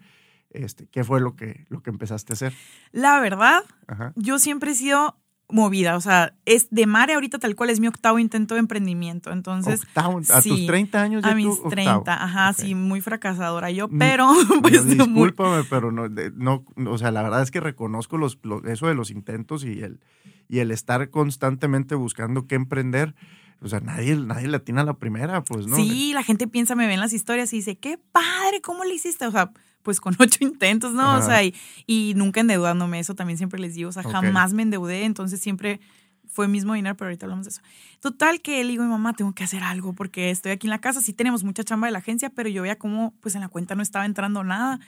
Este, 0.49 0.87
¿Qué 0.87 1.03
fue 1.03 1.19
lo 1.21 1.35
que, 1.35 1.65
lo 1.69 1.81
que 1.83 1.89
empezaste 1.89 2.33
a 2.33 2.35
hacer? 2.35 2.53
La 2.91 3.19
verdad, 3.19 3.63
Ajá. 3.87 4.13
yo 4.15 4.39
siempre 4.39 4.71
he 4.71 4.75
sido 4.75 5.17
movida, 5.49 5.95
o 5.95 6.01
sea, 6.01 6.33
es 6.45 6.67
de 6.71 6.85
Mare 6.87 7.13
ahorita 7.13 7.39
tal 7.39 7.55
cual 7.55 7.69
es 7.69 7.79
mi 7.79 7.87
octavo 7.87 8.19
intento 8.19 8.55
de 8.55 8.59
emprendimiento, 8.59 9.31
entonces 9.31 9.81
Octavo, 9.83 10.19
a 10.29 10.41
sí, 10.41 10.49
tus 10.49 10.65
30 10.67 11.01
años 11.01 11.23
ya 11.23 11.29
a 11.29 11.31
tú, 11.31 11.37
mis 11.37 11.45
octavo. 11.47 11.69
30, 11.69 12.23
ajá, 12.23 12.53
sí, 12.53 12.75
muy 12.75 12.99
fracasadora 12.99 13.71
yo, 13.71 13.87
Mm, 13.87 13.97
pero 13.97 14.27
No, 14.49 14.61
pues 14.61 14.83
muy- 14.85 14.95
discúlpame, 14.95 15.63
pero 15.69 15.91
no, 15.91 16.09
de- 16.09 16.31
no, 16.35 16.65
o 16.85 16.97
sea, 16.97 17.11
la 17.11 17.23
verdad 17.23 17.41
es 17.43 17.51
que 17.51 17.61
reconozco 17.61 18.17
los, 18.17 18.37
los- 18.43 18.63
eso 18.65 18.87
de 18.87 18.95
los 18.95 19.09
intentos 19.09 19.63
y 19.63 19.79
el, 19.81 20.01
y 20.49 20.59
el 20.59 20.71
estar 20.71 21.09
constantemente 21.09 21.95
buscando 21.95 22.45
qué 22.47 22.55
emprender. 22.55 23.15
O 23.61 23.67
sea, 23.67 23.79
nadie, 23.79 24.15
nadie 24.15 24.47
le 24.47 24.57
atina 24.57 24.81
a 24.81 24.85
la 24.85 24.93
primera, 24.97 25.43
pues, 25.43 25.65
¿no? 25.67 25.75
Sí, 25.75 26.11
la 26.13 26.23
gente 26.23 26.47
piensa, 26.47 26.75
me 26.75 26.85
ven 26.87 26.99
las 26.99 27.13
historias 27.13 27.51
y 27.53 27.57
dice, 27.57 27.75
qué 27.77 27.97
padre, 28.11 28.61
¿cómo 28.61 28.83
le 28.83 28.93
hiciste? 28.93 29.25
O 29.25 29.31
sea, 29.31 29.51
pues 29.83 29.99
con 29.99 30.15
ocho 30.19 30.39
intentos, 30.43 30.93
¿no? 30.93 31.01
Ajá. 31.01 31.17
O 31.17 31.21
sea, 31.25 31.43
y, 31.43 31.55
y 31.87 32.13
nunca 32.15 32.39
endeudándome, 32.41 32.99
eso 32.99 33.15
también 33.15 33.37
siempre 33.37 33.59
les 33.59 33.73
digo, 33.75 33.89
o 33.89 33.91
sea, 33.93 34.03
jamás 34.03 34.53
me 34.53 34.61
endeudé, 34.63 35.05
entonces 35.05 35.39
siempre 35.41 35.79
fue 36.29 36.47
mismo 36.47 36.73
dinero, 36.73 36.95
pero 36.97 37.07
ahorita 37.07 37.25
hablamos 37.25 37.45
de 37.45 37.51
eso. 37.51 37.61
Total 38.01 38.41
que 38.41 38.63
le 38.63 38.69
digo 38.69 38.83
mi 38.83 38.89
mamá, 38.89 39.13
tengo 39.13 39.33
que 39.33 39.43
hacer 39.43 39.63
algo 39.63 39.93
porque 39.93 40.29
estoy 40.29 40.51
aquí 40.51 40.67
en 40.67 40.71
la 40.71 40.79
casa, 40.81 41.01
sí 41.01 41.13
tenemos 41.13 41.43
mucha 41.43 41.63
chamba 41.63 41.87
de 41.87 41.93
la 41.93 41.99
agencia, 41.99 42.29
pero 42.29 42.49
yo 42.49 42.61
veía 42.61 42.77
cómo 42.77 43.13
pues 43.21 43.33
en 43.35 43.41
la 43.41 43.47
cuenta 43.49 43.73
no 43.75 43.81
estaba 43.81 44.05
entrando 44.05 44.43
nada. 44.43 44.79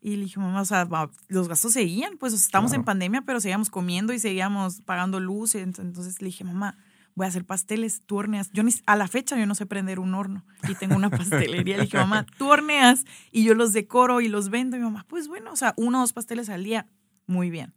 Y 0.00 0.16
le 0.16 0.24
dije, 0.24 0.38
mamá, 0.38 0.60
o 0.60 0.64
sea, 0.64 0.86
los 1.28 1.48
gastos 1.48 1.72
seguían, 1.72 2.18
pues 2.18 2.32
o 2.32 2.36
sea, 2.36 2.44
estamos 2.46 2.72
en 2.72 2.78
Claro. 2.82 2.84
pandemia, 2.86 3.22
pero 3.22 3.40
seguíamos 3.40 3.70
comiendo 3.70 4.12
y 4.12 4.18
seguíamos 4.18 4.80
pagando 4.82 5.18
luz. 5.18 5.54
Ent- 5.54 5.80
Entonces 5.80 6.20
le 6.20 6.26
dije, 6.26 6.44
mamá, 6.44 6.76
voy 7.18 7.26
a 7.26 7.28
hacer 7.28 7.44
pasteles, 7.44 8.02
tú 8.06 8.16
horneas. 8.16 8.50
Yo 8.52 8.62
ni, 8.62 8.72
a 8.86 8.94
la 8.94 9.08
fecha 9.08 9.36
yo 9.36 9.44
no 9.44 9.56
sé 9.56 9.66
prender 9.66 9.98
un 9.98 10.14
horno 10.14 10.44
y 10.68 10.76
tengo 10.76 10.94
una 10.94 11.10
pastelería. 11.10 11.76
Le 11.76 11.82
dije, 11.82 11.98
mamá, 11.98 12.24
tú 12.38 12.48
horneas 12.48 13.04
y 13.32 13.44
yo 13.44 13.54
los 13.54 13.72
decoro 13.72 14.20
y 14.20 14.28
los 14.28 14.48
vendo. 14.50 14.76
Y 14.76 14.80
mi 14.80 14.84
mamá, 14.84 15.04
pues 15.08 15.26
bueno, 15.26 15.52
o 15.52 15.56
sea, 15.56 15.74
uno 15.76 15.98
o 15.98 16.00
dos 16.02 16.12
pasteles 16.12 16.48
al 16.48 16.62
día, 16.62 16.86
muy 17.26 17.50
bien. 17.50 17.74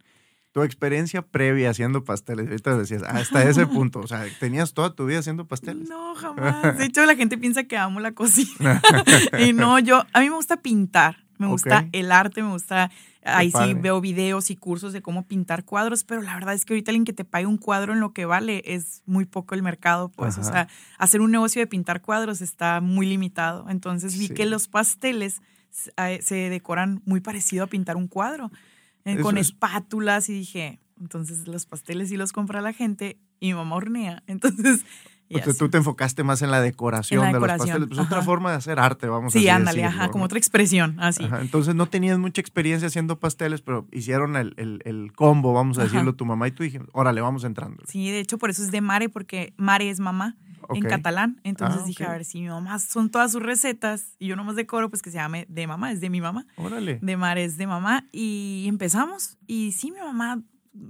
Tu 0.52 0.62
experiencia 0.62 1.24
previa 1.24 1.72
haciendo 1.72 2.04
pasteles, 2.04 2.48
ahorita 2.48 2.78
decías, 2.78 3.02
hasta 3.04 3.44
ese 3.44 3.66
punto, 3.68 4.00
o 4.00 4.08
sea, 4.08 4.26
tenías 4.40 4.74
toda 4.74 4.94
tu 4.94 5.08
vida 5.08 5.20
haciendo 5.20 5.48
pasteles. 5.48 5.90
No, 5.90 6.14
jamás. 6.16 6.78
De 6.78 6.86
hecho, 6.86 7.04
la 7.06 7.16
gente 7.16 7.38
piensa 7.40 7.64
que 7.64 7.78
amo 7.78 8.00
la 8.00 8.12
cocina. 8.12 8.80
y 9.40 9.54
no, 9.54 9.80
yo, 9.80 10.06
a 10.14 10.20
mí 10.20 10.30
me 10.30 10.36
gusta 10.36 10.62
pintar. 10.62 11.26
Me 11.40 11.48
gusta 11.48 11.88
el 11.92 12.12
arte, 12.12 12.44
me 12.44 12.52
gusta. 12.52 12.92
Ahí 13.24 13.52
sí 13.52 13.74
veo 13.76 14.02
videos 14.02 14.50
y 14.50 14.56
cursos 14.56 14.94
de 14.94 15.02
cómo 15.04 15.28
pintar 15.28 15.64
cuadros, 15.64 16.04
pero 16.04 16.22
la 16.24 16.34
verdad 16.34 16.56
es 16.56 16.66
que 16.66 16.74
ahorita 16.74 16.90
alguien 16.92 17.06
que 17.06 17.14
te 17.14 17.24
pague 17.24 17.46
un 17.46 17.58
cuadro 17.58 17.94
en 17.94 18.00
lo 18.00 18.14
que 18.14 18.26
vale 18.26 18.64
es 18.66 19.04
muy 19.06 19.26
poco 19.26 19.54
el 19.54 19.62
mercado, 19.62 20.10
pues. 20.10 20.38
O 20.40 20.44
sea, 20.44 20.68
hacer 20.98 21.22
un 21.22 21.30
negocio 21.32 21.62
de 21.62 21.68
pintar 21.68 22.02
cuadros 22.02 22.42
está 22.42 22.82
muy 22.82 23.06
limitado. 23.06 23.70
Entonces 23.70 24.18
vi 24.18 24.28
Sí. 24.30 24.34
que 24.34 24.46
los 24.48 24.68
pasteles 24.68 25.42
a- 25.98 26.18
se 26.22 26.50
decoran 26.50 27.02
muy 27.06 27.20
parecido 27.22 27.64
a 27.64 27.68
pintar 27.68 27.96
un 27.96 28.08
cuadro, 28.08 28.52
eh, 29.06 29.14
Eso 29.14 29.22
con 29.24 29.38
es- 29.38 29.48
espátulas 29.48 30.28
y 30.30 30.34
dije, 30.34 30.80
entonces 31.00 31.48
los 31.48 31.66
pasteles 31.68 32.10
sí 32.10 32.18
los 32.18 32.32
compra 32.34 32.60
la 32.62 32.74
gente 32.74 33.18
y 33.40 33.48
mi 33.48 33.54
mamá 33.54 33.76
hornea. 33.76 34.24
Entonces, 34.28 34.84
y 35.32 35.36
O 35.36 35.44
sea, 35.44 35.50
así. 35.52 35.60
tú 35.60 35.70
te 35.70 35.78
enfocaste 35.78 36.24
más 36.24 36.42
en 36.42 36.52
la 36.52 36.60
decoración 36.62 37.20
En 37.26 37.32
la 37.32 37.40
de 37.40 37.40
los 37.48 37.58
pasteles. 37.58 37.88
Pues 37.88 38.00
otra 38.00 38.22
forma 38.22 38.52
de 38.52 38.58
hacer 38.58 38.80
arte, 38.80 39.08
vamos 39.08 39.34
a 39.36 39.40
Sí, 39.40 39.48
ándale, 39.50 39.82
decirlo, 39.82 40.02
ajá, 40.02 40.12
como 40.12 40.24
¿no? 40.24 40.26
otra 40.26 40.38
expresión, 40.38 41.00
así. 41.00 41.24
Ajá, 41.24 41.42
Entonces 41.42 41.74
no 41.76 41.86
tenías 41.88 42.20
mucha 42.20 42.42
experiencia 42.42 42.88
haciendo 42.88 43.20
pasteles, 43.20 43.62
pero 43.62 43.88
hicieron 43.92 44.36
el, 44.36 44.54
el- 44.58 44.82
el 44.86 45.14
combo, 45.14 45.54
vamos 45.54 45.78
a 45.78 45.84
Ajá. 45.84 45.92
decirlo, 45.92 46.16
tu 46.16 46.26
mamá 46.26 46.48
y 46.48 46.52
tú 46.52 46.64
dijimos, 46.64 46.90
órale, 46.94 47.22
vamos 47.22 47.44
entrando. 47.44 47.84
Sí, 47.88 48.12
de 48.12 48.20
hecho, 48.20 48.38
por 48.38 48.50
eso 48.50 48.62
es 48.64 48.72
de 48.72 48.82
Mare, 48.82 49.10
porque 49.10 49.54
Mare 49.58 49.90
es 49.90 50.00
mamá 50.00 50.36
en 50.74 50.84
catalán. 50.84 51.40
Entonces 51.44 51.82
Ah, 51.84 51.86
dije, 51.86 52.06
a 52.06 52.12
ver, 52.12 52.24
si 52.24 52.40
mi 52.42 52.48
mamá 52.48 52.78
son 52.80 53.10
todas 53.10 53.32
sus 53.32 53.42
recetas 53.42 54.16
y 54.20 54.28
yo 54.28 54.36
nomás 54.36 54.56
decoro, 54.56 54.90
pues 54.90 55.02
que 55.02 55.12
se 55.12 55.18
llame 55.18 55.46
de 55.50 55.68
mamá, 55.68 55.92
es 55.92 56.00
de 56.02 56.10
mi 56.10 56.22
mamá. 56.22 56.46
Órale. 56.56 57.00
De 57.02 57.18
Mare 57.18 57.44
es 57.44 57.58
de 57.58 57.68
mamá. 57.68 58.08
Y 58.14 58.66
empezamos. 58.68 59.38
Y 59.48 59.72
sí, 59.74 59.92
mi 59.92 60.00
mamá, 60.00 60.42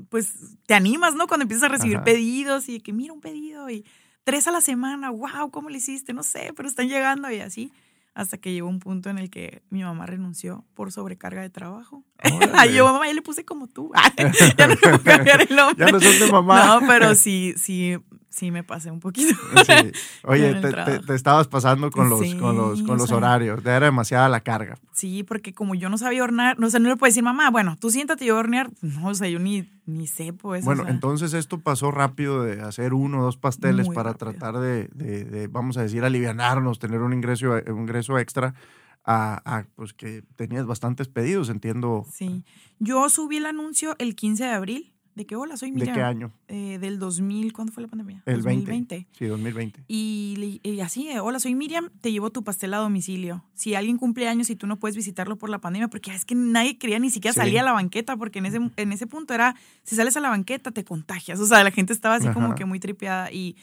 pues 0.09 0.33
te 0.67 0.75
animas, 0.75 1.15
¿no? 1.15 1.25
Cuando 1.25 1.43
empiezas 1.43 1.63
a 1.63 1.69
recibir 1.73 1.95
Ajá. 1.97 2.03
pedidos 2.05 2.69
y 2.69 2.73
de 2.73 2.79
que 2.81 2.93
mira 2.93 3.13
un 3.13 3.21
pedido 3.21 3.69
y 3.71 3.83
tres 4.23 4.47
a 4.47 4.51
la 4.51 4.61
semana, 4.61 5.09
wow, 5.09 5.51
¿cómo 5.51 5.69
le 5.69 5.77
hiciste? 5.77 6.13
No 6.13 6.23
sé, 6.23 6.53
pero 6.55 6.67
están 6.67 6.87
llegando 6.87 7.29
y 7.31 7.39
así. 7.39 7.71
Hasta 8.13 8.37
que 8.37 8.51
llegó 8.51 8.67
un 8.67 8.79
punto 8.79 9.09
en 9.09 9.17
el 9.17 9.29
que 9.29 9.61
mi 9.69 9.83
mamá 9.83 10.05
renunció 10.05 10.65
por 10.73 10.91
sobrecarga 10.91 11.41
de 11.41 11.49
trabajo. 11.49 12.03
Ay, 12.53 12.73
yo, 12.73 12.83
mamá, 12.85 13.07
ya 13.07 13.13
le 13.13 13.21
puse 13.21 13.45
como 13.45 13.67
tú. 13.67 13.91
ya 14.57 14.67
no 14.67 14.73
le 14.73 14.77
puedo 14.77 15.01
cambiar 15.01 15.47
el 15.49 15.55
nombre. 15.55 15.85
Ya 15.85 15.91
no 15.91 16.01
sos 16.01 16.19
de 16.19 16.29
mamá. 16.29 16.65
No, 16.65 16.87
pero 16.87 17.15
sí, 17.15 17.53
sí, 17.55 17.97
sí 18.31 18.49
me 18.49 18.63
pasé 18.63 18.89
un 18.89 18.99
poquito. 18.99 19.35
Sí. 19.67 19.91
Oye, 20.23 20.55
te, 20.55 20.61
te- 20.61 20.69
trabajo. 20.71 21.01
te 21.05 21.13
estabas 21.13 21.47
pasando 21.47 21.91
con 21.91 22.09
los, 22.09 22.19
Sí, 22.21 22.35
con 22.37 22.57
los, 22.57 22.81
con 22.81 22.97
los 22.97 23.09
sea. 23.09 23.17
horarios. 23.17 23.63
Ya 23.63 23.75
era 23.77 23.85
demasiada 23.85 24.27
la 24.29 24.39
carga. 24.39 24.79
Sí, 24.93 25.21
porque 25.23 25.53
como 25.53 25.75
yo 25.75 25.89
no 25.89 25.97
sabía 25.99 26.23
hornear, 26.23 26.57
no, 26.59 26.65
o 26.67 26.69
sea, 26.69 26.79
no 26.79 26.89
le 26.89 26.97
puedo 26.97 27.09
decir, 27.09 27.21
mamá, 27.23 27.49
bueno, 27.51 27.77
tú 27.79 27.89
siéntate, 27.91 28.25
yo 28.25 28.35
a 28.37 28.39
hornear. 28.39 28.71
No, 28.81 29.09
o 29.09 29.13
sea, 29.13 29.27
yo 29.29 29.37
ni, 29.37 29.69
ni 29.85 30.07
sé, 30.07 30.33
pues. 30.33 30.63
o 30.63 30.65
Bueno, 30.65 30.83
sea, 30.85 30.91
entonces 30.91 31.33
esto 31.33 31.59
pasó 31.59 31.91
rápido 31.91 32.41
de 32.43 32.61
hacer 32.61 32.93
uno 32.95 33.19
o 33.19 33.23
dos 33.23 33.37
pasteles 33.37 33.85
Muy 33.87 33.95
para 33.95 34.13
rápido. 34.13 34.31
tratar 34.31 34.59
de, 34.61 34.87
de- 34.95 35.25
de, 35.25 35.47
vamos 35.47 35.77
a 35.77 35.83
decir, 35.83 36.03
alivianarnos, 36.03 36.79
tener 36.79 37.01
un 37.01 37.13
ingreso, 37.13 37.51
un 37.67 37.79
ingreso 37.81 38.17
extra, 38.17 38.55
a, 39.03 39.41
a, 39.45 39.65
pues 39.75 39.93
que 39.93 40.23
tenías 40.35 40.65
bastantes 40.65 41.07
pedidos, 41.07 41.49
entiendo. 41.49 42.05
Sí. 42.11 42.45
Yo 42.79 43.09
subí 43.09 43.37
el 43.37 43.45
anuncio 43.47 43.95
el 43.99 44.15
15 44.15 44.43
de 44.43 44.49
abril 44.51 44.93
de 45.15 45.25
que, 45.25 45.35
hola, 45.35 45.57
soy 45.57 45.71
¿De 45.71 45.75
Miriam. 45.75 45.95
qué 45.95 46.01
año? 46.03 46.31
Eh, 46.47 46.77
del 46.79 46.97
2000, 46.99 47.51
¿cuándo 47.53 47.73
fue 47.73 47.83
la 47.83 47.89
pandemia? 47.89 48.23
El 48.25 48.41
20. 48.41 48.65
2020. 48.71 49.07
Sí, 49.11 49.25
2020. 49.25 49.83
Y, 49.87 50.59
y 50.63 50.79
así, 50.79 51.09
eh, 51.09 51.19
hola, 51.19 51.39
soy 51.39 51.53
Miriam, 51.55 51.89
te 52.01 52.11
llevo 52.11 52.29
tu 52.29 52.43
pastel 52.43 52.73
a 52.73 52.77
domicilio. 52.77 53.43
Si 53.53 53.75
alguien 53.75 53.97
cumple 53.97 54.27
años 54.29 54.49
y 54.49 54.55
tú 54.55 54.67
no 54.67 54.77
puedes 54.79 54.95
visitarlo 54.95 55.37
por 55.37 55.49
la 55.49 55.59
pandemia, 55.59 55.89
porque 55.89 56.13
es 56.13 56.23
que 56.25 56.35
nadie 56.35 56.77
quería 56.77 56.99
ni 56.99 57.09
siquiera 57.09 57.33
Sí. 57.33 57.39
salir 57.41 57.59
a 57.59 57.63
la 57.63 57.73
banqueta, 57.73 58.15
porque 58.15 58.39
en 58.39 58.45
ese, 58.45 58.59
en 58.77 58.91
ese 58.91 59.05
punto 59.07 59.33
era, 59.33 59.55
si 59.83 59.95
sales 59.95 60.15
a 60.15 60.21
la 60.21 60.29
banqueta 60.29 60.71
te 60.71 60.83
contagias. 60.85 61.39
O 61.39 61.45
sea, 61.45 61.63
la 61.63 61.71
gente 61.71 61.91
estaba 61.93 62.15
así 62.15 62.27
como 62.29 62.55
que 62.55 62.65
muy 62.65 62.79
tripeada. 62.79 63.31
Y, 63.31 63.57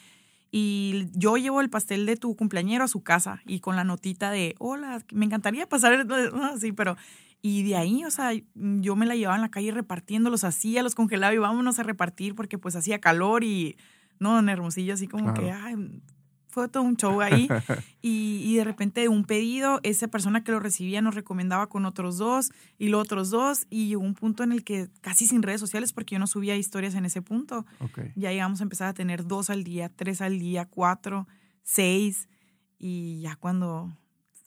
y 0.50 1.06
yo 1.14 1.36
llevo 1.36 1.60
el 1.60 1.68
pastel 1.70 2.06
de 2.06 2.16
tu 2.16 2.34
cumpleañero 2.36 2.84
a 2.84 2.88
su 2.88 3.02
casa 3.02 3.42
y 3.46 3.60
con 3.60 3.76
la 3.76 3.84
notita 3.84 4.30
de, 4.30 4.54
hola, 4.58 5.02
me 5.12 5.24
encantaría 5.26 5.68
pasar, 5.68 5.92
el-", 5.94 6.06
así, 6.54 6.72
pero... 6.72 6.96
Y 7.40 7.62
de 7.62 7.76
ahí, 7.76 8.04
o 8.04 8.10
sea, 8.10 8.32
yo 8.54 8.96
me 8.96 9.06
la 9.06 9.14
llevaba 9.14 9.36
en 9.36 9.42
la 9.42 9.50
calle 9.50 9.70
repartiendo, 9.70 10.28
los 10.30 10.42
hacía, 10.44 10.82
los 10.82 10.94
congelaba 10.94 11.32
y 11.34 11.38
vámonos 11.38 11.78
a 11.78 11.82
repartir 11.84 12.34
porque 12.34 12.58
pues 12.58 12.74
hacía 12.74 13.00
calor 13.00 13.44
y, 13.44 13.76
no, 14.18 14.38
en 14.38 14.48
Hermosillo 14.48 14.94
así 14.94 15.06
como 15.06 15.32
Claro. 15.32 15.40
que, 15.42 15.52
ay, 15.52 16.02
fue 16.48 16.66
todo 16.68 16.82
un 16.82 16.96
show 16.96 17.20
ahí. 17.20 17.46
y, 18.02 18.42
y 18.44 18.56
de 18.56 18.64
repente 18.64 19.06
un 19.08 19.24
pedido, 19.24 19.78
esa 19.84 20.08
persona 20.08 20.42
que 20.42 20.50
lo 20.50 20.58
recibía 20.58 21.00
nos 21.00 21.14
recomendaba 21.14 21.68
con 21.68 21.86
otros 21.86 22.18
dos 22.18 22.50
y 22.76 22.88
los 22.88 23.02
otros 23.02 23.30
dos. 23.30 23.66
Y 23.70 23.86
llegó 23.86 24.02
un 24.02 24.14
punto 24.14 24.42
en 24.42 24.50
el 24.50 24.64
que 24.64 24.88
casi 25.00 25.28
sin 25.28 25.42
redes 25.42 25.60
sociales, 25.60 25.92
porque 25.92 26.16
yo 26.16 26.18
no 26.18 26.26
subía 26.26 26.56
historias 26.56 26.96
en 26.96 27.04
ese 27.04 27.22
punto, 27.22 27.66
Ok. 27.78 28.00
ya 28.16 28.32
llegamos 28.32 28.58
a 28.60 28.64
empezar 28.64 28.88
a 28.88 28.94
tener 28.94 29.24
dos 29.26 29.48
al 29.50 29.62
día, 29.62 29.88
tres 29.94 30.20
al 30.22 30.40
día, 30.40 30.66
cuatro, 30.66 31.28
seis. 31.62 32.28
Y 32.80 33.20
ya 33.20 33.36
cuando, 33.36 33.96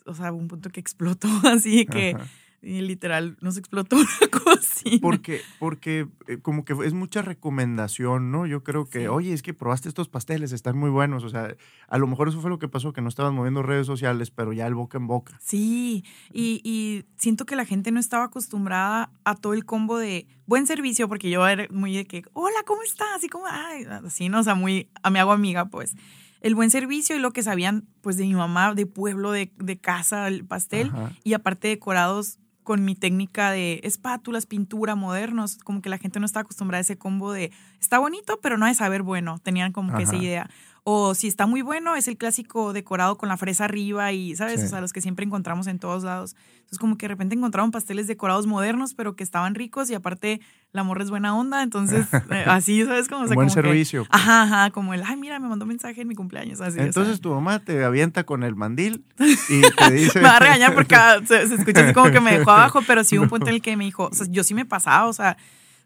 o 0.05 0.13
sea, 0.13 0.33
un 0.33 0.49
punto 0.49 0.69
que 0.71 0.81
explotó, 0.81 1.29
así 1.45 1.85
que 1.85 2.15
Ajá. 2.15 2.25
Y 2.63 2.81
literal 2.81 3.37
nos 3.41 3.57
explotó 3.57 3.95
una 3.97 4.29
cocina. 4.43 4.99
Porque, 5.01 5.41
porque 5.59 6.07
eh, 6.27 6.37
como 6.37 6.63
que 6.63 6.73
es 6.85 6.93
mucha 6.93 7.21
recomendación, 7.23 8.31
¿no? 8.31 8.45
Yo 8.45 8.63
creo 8.63 8.85
que, 8.85 8.99
Sí. 9.01 9.07
oye, 9.07 9.33
es 9.33 9.41
que 9.41 9.53
probaste 9.53 9.89
estos 9.89 10.09
pasteles, 10.09 10.51
están 10.51 10.77
muy 10.77 10.89
buenos. 10.91 11.23
O 11.23 11.29
sea, 11.29 11.55
a 11.87 11.97
lo 11.97 12.05
mejor 12.07 12.27
eso 12.29 12.39
fue 12.39 12.49
lo 12.49 12.59
que 12.59 12.67
pasó, 12.67 12.93
que 12.93 13.01
no 13.01 13.09
estaban 13.09 13.33
moviendo 13.33 13.63
redes 13.63 13.87
sociales, 13.87 14.29
pero 14.31 14.53
ya 14.53 14.67
el 14.67 14.75
boca 14.75 14.97
en 14.99 15.07
boca. 15.07 15.39
Sí, 15.41 16.03
y, 16.31 16.61
y 16.63 17.05
siento 17.17 17.45
que 17.45 17.55
la 17.55 17.65
gente 17.65 17.91
no 17.91 17.99
estaba 17.99 18.25
acostumbrada 18.25 19.11
a 19.23 19.35
todo 19.35 19.53
el 19.53 19.65
combo 19.65 19.97
de 19.97 20.27
buen 20.45 20.67
servicio, 20.67 21.07
porque 21.07 21.29
yo 21.29 21.47
era 21.47 21.67
muy 21.71 21.95
de 21.95 22.05
que, 22.05 22.23
hola, 22.33 22.59
¿cómo 22.67 22.83
estás? 22.83 23.07
Así 23.15 23.27
como, 23.27 23.45
ay, 23.49 23.85
así, 24.05 24.29
¿no? 24.29 24.39
O 24.39 24.43
sea, 24.43 24.53
muy, 24.55 24.89
a 25.01 25.09
me 25.09 25.19
hago 25.19 25.31
amiga, 25.31 25.65
pues. 25.65 25.95
El 26.41 26.55
buen 26.55 26.69
servicio 26.71 27.15
y 27.15 27.19
lo 27.19 27.31
que 27.33 27.43
sabían, 27.43 27.87
pues, 28.01 28.17
de 28.17 28.25
mi 28.25 28.33
mamá, 28.33 28.73
de 28.75 28.85
pueblo, 28.87 29.31
de, 29.31 29.51
de 29.57 29.77
casa, 29.79 30.27
el 30.27 30.45
pastel, 30.45 30.87
Ajá. 30.89 31.11
y 31.23 31.33
aparte 31.33 31.67
decorados 31.67 32.39
con 32.63 32.85
mi 32.85 32.95
técnica 32.95 33.51
de 33.51 33.81
espátulas, 33.83 34.45
pintura, 34.45 34.95
modernos, 34.95 35.57
como 35.57 35.81
que 35.81 35.89
la 35.89 35.97
gente 35.97 36.19
no 36.19 36.25
está 36.25 36.41
acostumbrada 36.41 36.79
a 36.79 36.81
ese 36.81 36.97
combo 36.97 37.31
de 37.31 37.51
está 37.79 37.99
bonito, 37.99 38.39
pero 38.41 38.57
no 38.57 38.67
es 38.67 38.77
saber 38.77 39.01
bueno, 39.01 39.39
tenían 39.39 39.71
como 39.71 39.95
que 39.95 40.03
esa 40.03 40.15
idea. 40.15 40.49
O 40.83 41.13
si 41.13 41.27
está 41.27 41.45
muy 41.45 41.61
bueno, 41.61 41.95
es 41.95 42.07
el 42.07 42.17
clásico 42.17 42.73
decorado 42.73 43.15
con 43.15 43.29
la 43.29 43.37
fresa 43.37 43.65
arriba 43.65 44.11
y, 44.13 44.35
¿sabes? 44.35 44.61
Sí. 44.61 44.65
O 44.65 44.69
sea, 44.69 44.81
los 44.81 44.93
que 44.93 44.99
siempre 45.01 45.23
encontramos 45.23 45.67
en 45.67 45.77
todos 45.77 46.03
lados. 46.03 46.35
Entonces, 46.55 46.79
como 46.79 46.97
que 46.97 47.03
de 47.03 47.09
repente 47.09 47.35
encontraron 47.35 47.69
pasteles 47.69 48.07
decorados 48.07 48.47
modernos, 48.47 48.95
pero 48.95 49.15
que 49.15 49.23
estaban 49.23 49.53
ricos 49.53 49.91
y 49.91 49.93
aparte 49.93 50.41
la 50.71 50.83
morra 50.83 51.03
es 51.03 51.11
buena 51.11 51.35
onda, 51.37 51.61
entonces 51.61 52.07
eh, 52.31 52.45
así, 52.47 52.83
¿sabes? 52.83 53.07
Como, 53.09 53.25
o 53.25 53.27
sea, 53.27 53.35
Buen 53.35 53.49
como 53.49 53.61
que- 53.61 53.67
servicio. 53.67 54.07
ajá, 54.09 54.41
ajá, 54.43 54.71
como 54.71 54.95
el, 54.95 55.03
ay, 55.03 55.17
mira, 55.17 55.37
me 55.39 55.47
mandó 55.49 55.67
mensaje 55.67 56.01
en 56.01 56.07
mi 56.07 56.15
cumpleaños. 56.15 56.61
Así, 56.61 56.71
o 56.71 56.73
sea. 56.77 56.85
Entonces 56.85 57.21
tu 57.21 57.29
mamá 57.31 57.59
te 57.59 57.83
avienta 57.83 58.23
con 58.23 58.41
el 58.41 58.55
mandil 58.55 59.03
y 59.19 59.61
te 59.61 59.91
dice... 59.91 60.19
Me 60.19 60.29
va 60.29 60.37
a 60.37 60.39
regañar 60.39 60.73
porque 60.75 60.95
ah, 60.95 61.19
se, 61.23 61.47
se 61.47 61.55
escucha 61.55 61.83
así 61.83 61.93
como 61.93 62.09
que 62.09 62.19
me 62.21 62.39
dejó 62.39 62.49
abajo, 62.49 62.79
pero 62.87 63.03
sí 63.03 63.17
hubo 63.17 63.25
un 63.25 63.29
punto 63.29 63.49
en 63.49 63.53
el 63.55 63.61
que 63.61 63.77
me 63.77 63.83
dijo, 63.83 64.07
o 64.11 64.13
sea, 64.15 64.25
yo 64.31 64.43
sí 64.43 64.55
me 64.55 64.65
pasaba, 64.65 65.07
o 65.07 65.13
sea, 65.13 65.37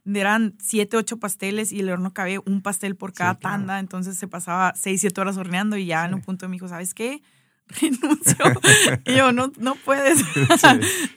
eran 0.05 0.55
siete, 0.59 0.97
ocho 0.97 1.17
pasteles 1.17 1.71
y 1.71 1.79
el 1.79 1.89
horno 1.89 2.13
cabía 2.13 2.39
un 2.45 2.61
pastel 2.61 2.95
por 2.95 3.13
cada 3.13 3.33
Sí, 3.33 3.39
claro. 3.39 3.57
tanda, 3.57 3.79
entonces 3.79 4.17
se 4.17 4.27
pasaba 4.27 4.73
seis, 4.75 5.01
siete 5.01 5.19
horas 5.21 5.37
horneando 5.37 5.77
y 5.77 5.85
ya 5.87 6.05
en 6.05 6.13
un 6.13 6.21
punto 6.21 6.47
me 6.47 6.53
dijo, 6.53 6.67
¿sabes 6.67 6.93
qué? 6.93 7.21
Renuncio. 7.81 8.45
y 9.05 9.15
yo, 9.15 9.31
no, 9.31 9.51
no 9.57 9.73
puedes. 9.75 10.21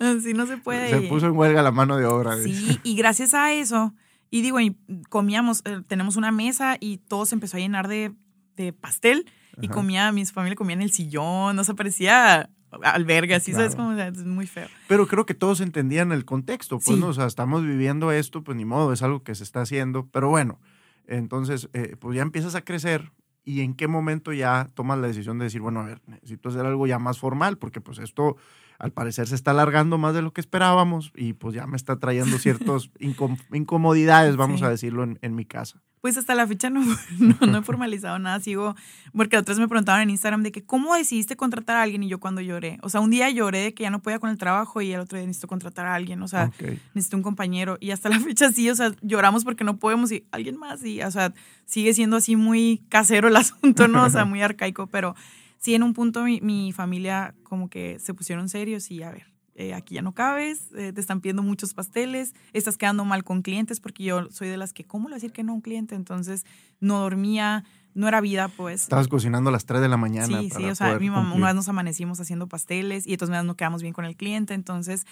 Así 0.01 0.33
no 0.35 0.47
se 0.47 0.57
puede. 0.57 0.89
Se 0.89 1.03
puso 1.03 1.27
en 1.27 1.37
huelga 1.37 1.63
la 1.63 1.73
mano 1.73 1.97
de 1.99 2.07
obra. 2.07 2.37
dice. 2.37 2.59
Sí, 2.59 2.81
y 2.83 2.97
gracias 2.97 3.35
a 3.35 3.53
eso, 3.53 3.95
y 4.31 4.41
digo, 4.43 4.59
y 4.61 4.77
comíamos, 5.11 5.61
eh, 5.67 5.83
tenemos 5.87 6.17
una 6.17 6.33
mesa 6.33 6.77
y 6.81 6.99
todo 6.99 7.27
se 7.27 7.35
empezó 7.35 7.57
a 7.59 7.61
llenar 7.61 7.89
de, 7.89 8.13
de 8.57 8.73
pastel 8.73 9.27
y 9.61 9.69
comía, 9.69 10.13
mi 10.13 10.25
familia 10.25 10.55
comía 10.57 10.75
en 10.75 10.83
el 10.83 10.93
sillón, 10.93 11.57
no 11.57 11.65
se 11.65 11.75
parecía 11.75 12.49
albergue, 12.83 13.35
así, 13.35 13.53
¿sabes? 13.53 13.75
Claro. 13.75 13.91
Como, 13.91 13.95
o 13.95 13.97
sea, 13.97 14.09
es 14.09 14.25
muy 14.25 14.47
feo. 14.47 14.69
Pero 14.89 15.07
creo 15.07 15.27
que 15.27 15.35
todos 15.35 15.61
entendían 15.61 16.13
el 16.13 16.25
contexto, 16.25 16.77
pues, 16.79 16.97
Sí. 16.97 17.01
¿no? 17.01 17.09
O 17.09 17.13
sea, 17.15 17.27
estamos 17.27 17.63
viviendo 17.63 18.13
esto, 18.13 18.43
pues 18.45 18.57
ni 18.57 18.65
modo, 18.65 18.93
es 18.93 19.03
algo 19.03 19.23
que 19.23 19.35
se 19.35 19.45
está 19.45 19.61
haciendo. 19.63 20.07
Pero 20.13 20.29
bueno, 20.29 20.59
entonces, 21.07 21.69
eh, 21.73 21.97
pues 21.99 22.17
ya 22.17 22.23
empiezas 22.23 22.55
a 22.55 22.63
crecer 22.63 23.13
y 23.45 23.63
en 23.63 23.75
qué 23.75 23.89
momento 23.89 24.33
ya 24.35 24.69
tomas 24.75 24.99
la 24.99 25.07
decisión 25.07 25.39
de 25.39 25.45
decir, 25.47 25.61
bueno, 25.63 25.81
a 25.81 25.85
ver, 25.87 26.03
necesito 26.07 26.51
hacer 26.51 26.67
algo 26.67 26.87
ya 26.87 26.99
más 26.99 27.19
formal, 27.19 27.57
porque 27.57 27.81
pues 27.81 27.99
esto 27.99 28.37
al 28.79 28.93
parecer 28.93 29.27
se 29.27 29.35
está 29.35 29.53
alargando 29.53 29.97
más 29.99 30.15
de 30.15 30.23
lo 30.23 30.33
que 30.33 30.41
esperábamos 30.43 31.11
y 31.17 31.33
pues 31.33 31.55
ya 31.55 31.67
me 31.67 31.77
está 31.77 31.99
trayendo 31.99 32.39
ciertas 32.39 32.91
incomodidades, 33.53 34.37
vamos 34.37 34.61
Sí. 34.61 34.67
a 34.67 34.71
decirlo, 34.71 35.03
en, 35.05 35.19
en 35.23 35.35
mi 35.35 35.45
casa. 35.45 35.83
Pues 36.01 36.17
hasta 36.17 36.35
la 36.35 36.47
fecha 36.47 36.71
no, 36.71 36.81
no, 37.19 37.47
no 37.47 37.59
he 37.59 37.63
formalizado 37.63 38.19
nada, 38.19 38.41
sigo, 38.41 38.77
porque 39.13 39.37
otras 39.37 39.59
me 39.59 39.69
preguntaban 39.69 40.03
en 40.03 40.11
Instagram 40.11 40.43
de 40.43 40.53
que, 40.53 40.63
¿cómo 40.63 40.95
decidiste 40.95 41.37
contratar 41.37 41.77
a 41.77 41.83
alguien? 41.83 42.03
Y 42.03 42.09
yo 42.09 42.21
cuando 42.21 42.41
lloré, 42.41 42.79
o 42.83 42.89
sea, 42.89 43.01
un 43.01 43.11
día 43.11 43.29
lloré 43.31 43.61
de 43.61 43.75
que 43.75 43.83
ya 43.83 43.91
no 43.91 44.01
podía 44.01 44.19
con 44.19 44.31
el 44.31 44.39
trabajo 44.39 44.81
y 44.81 44.93
el 44.93 45.01
otro 45.01 45.19
día 45.19 45.27
necesito 45.27 45.49
contratar 45.49 45.87
a 45.87 45.95
alguien, 45.95 46.23
o 46.23 46.29
sea, 46.29 46.53
necesito 46.95 47.17
un 47.17 47.23
compañero. 47.23 47.77
Y 47.81 47.91
hasta 47.91 48.09
la 48.09 48.21
fecha 48.21 48.53
sí, 48.53 48.69
o 48.71 48.75
sea, 48.75 48.93
lloramos 49.03 49.45
porque 49.45 49.65
no 49.65 49.79
podemos 49.79 50.13
y 50.13 50.25
alguien 50.31 50.57
más. 50.57 50.85
Y, 50.85 51.03
o 51.03 51.11
sea, 51.11 51.33
sigue 51.67 51.95
siendo 51.95 52.17
así 52.17 52.37
muy 52.37 52.83
casero 52.89 53.29
el 53.29 53.37
asunto, 53.37 53.89
¿no? 53.89 54.05
O 54.05 54.11
sea, 54.11 54.25
muy 54.25 54.43
arcaico. 54.43 54.87
Pero 54.87 55.15
sí, 55.59 55.75
en 55.75 55.83
un 55.83 55.95
punto 55.95 56.23
mi, 56.23 56.41
mi 56.41 56.73
familia 56.73 57.35
como 57.43 57.69
que 57.69 57.99
se 57.99 58.15
pusieron 58.15 58.49
serios 58.49 58.91
y 58.91 59.03
a 59.03 59.11
ver. 59.11 59.38
Eh, 59.59 59.75
aquí 59.75 59.97
ya 59.97 60.03
no 60.03 60.15
cabes, 60.15 60.71
eh, 60.77 60.93
te 60.93 61.01
están 61.01 61.21
pidiendo 61.21 61.43
muchos 61.43 61.75
pasteles, 61.75 62.33
estás 62.53 62.79
quedando 62.79 63.05
mal 63.05 63.25
con 63.25 63.43
clientes 63.43 63.81
porque 63.81 64.05
yo 64.05 64.31
soy 64.31 64.47
de 64.47 64.57
las 64.57 64.73
que, 64.73 64.85
¿cómo 64.85 65.09
le 65.09 65.17
decir 65.17 65.33
que 65.33 65.43
no 65.43 65.51
a 65.51 65.55
un 65.57 65.63
cliente? 65.63 65.97
Entonces 65.97 66.47
no 66.79 67.01
dormía, 67.01 67.65
no 67.93 68.07
era 68.07 68.21
vida, 68.21 68.47
pues. 68.47 68.83
Estabas 68.83 69.09
cocinando 69.09 69.51
a 69.51 69.53
las 69.53 69.67
3 69.67 69.81
de 69.81 69.89
la 69.89 69.97
mañana. 69.97 70.27
Sí, 70.27 70.51
sí, 70.51 70.65
o 70.67 70.75
sea, 70.77 70.97
mi 71.01 71.11
mamá, 71.11 71.35
una 71.35 71.47
vez 71.47 71.57
nos 71.57 71.69
amanecimos 71.69 72.21
haciendo 72.21 72.47
pasteles 72.47 73.05
y 73.05 73.15
entonces 73.15 73.45
no 73.45 73.57
quedamos 73.57 73.83
bien 73.83 73.93
con 73.93 74.05
el 74.05 74.15
cliente, 74.15 74.55
entonces 74.55 75.07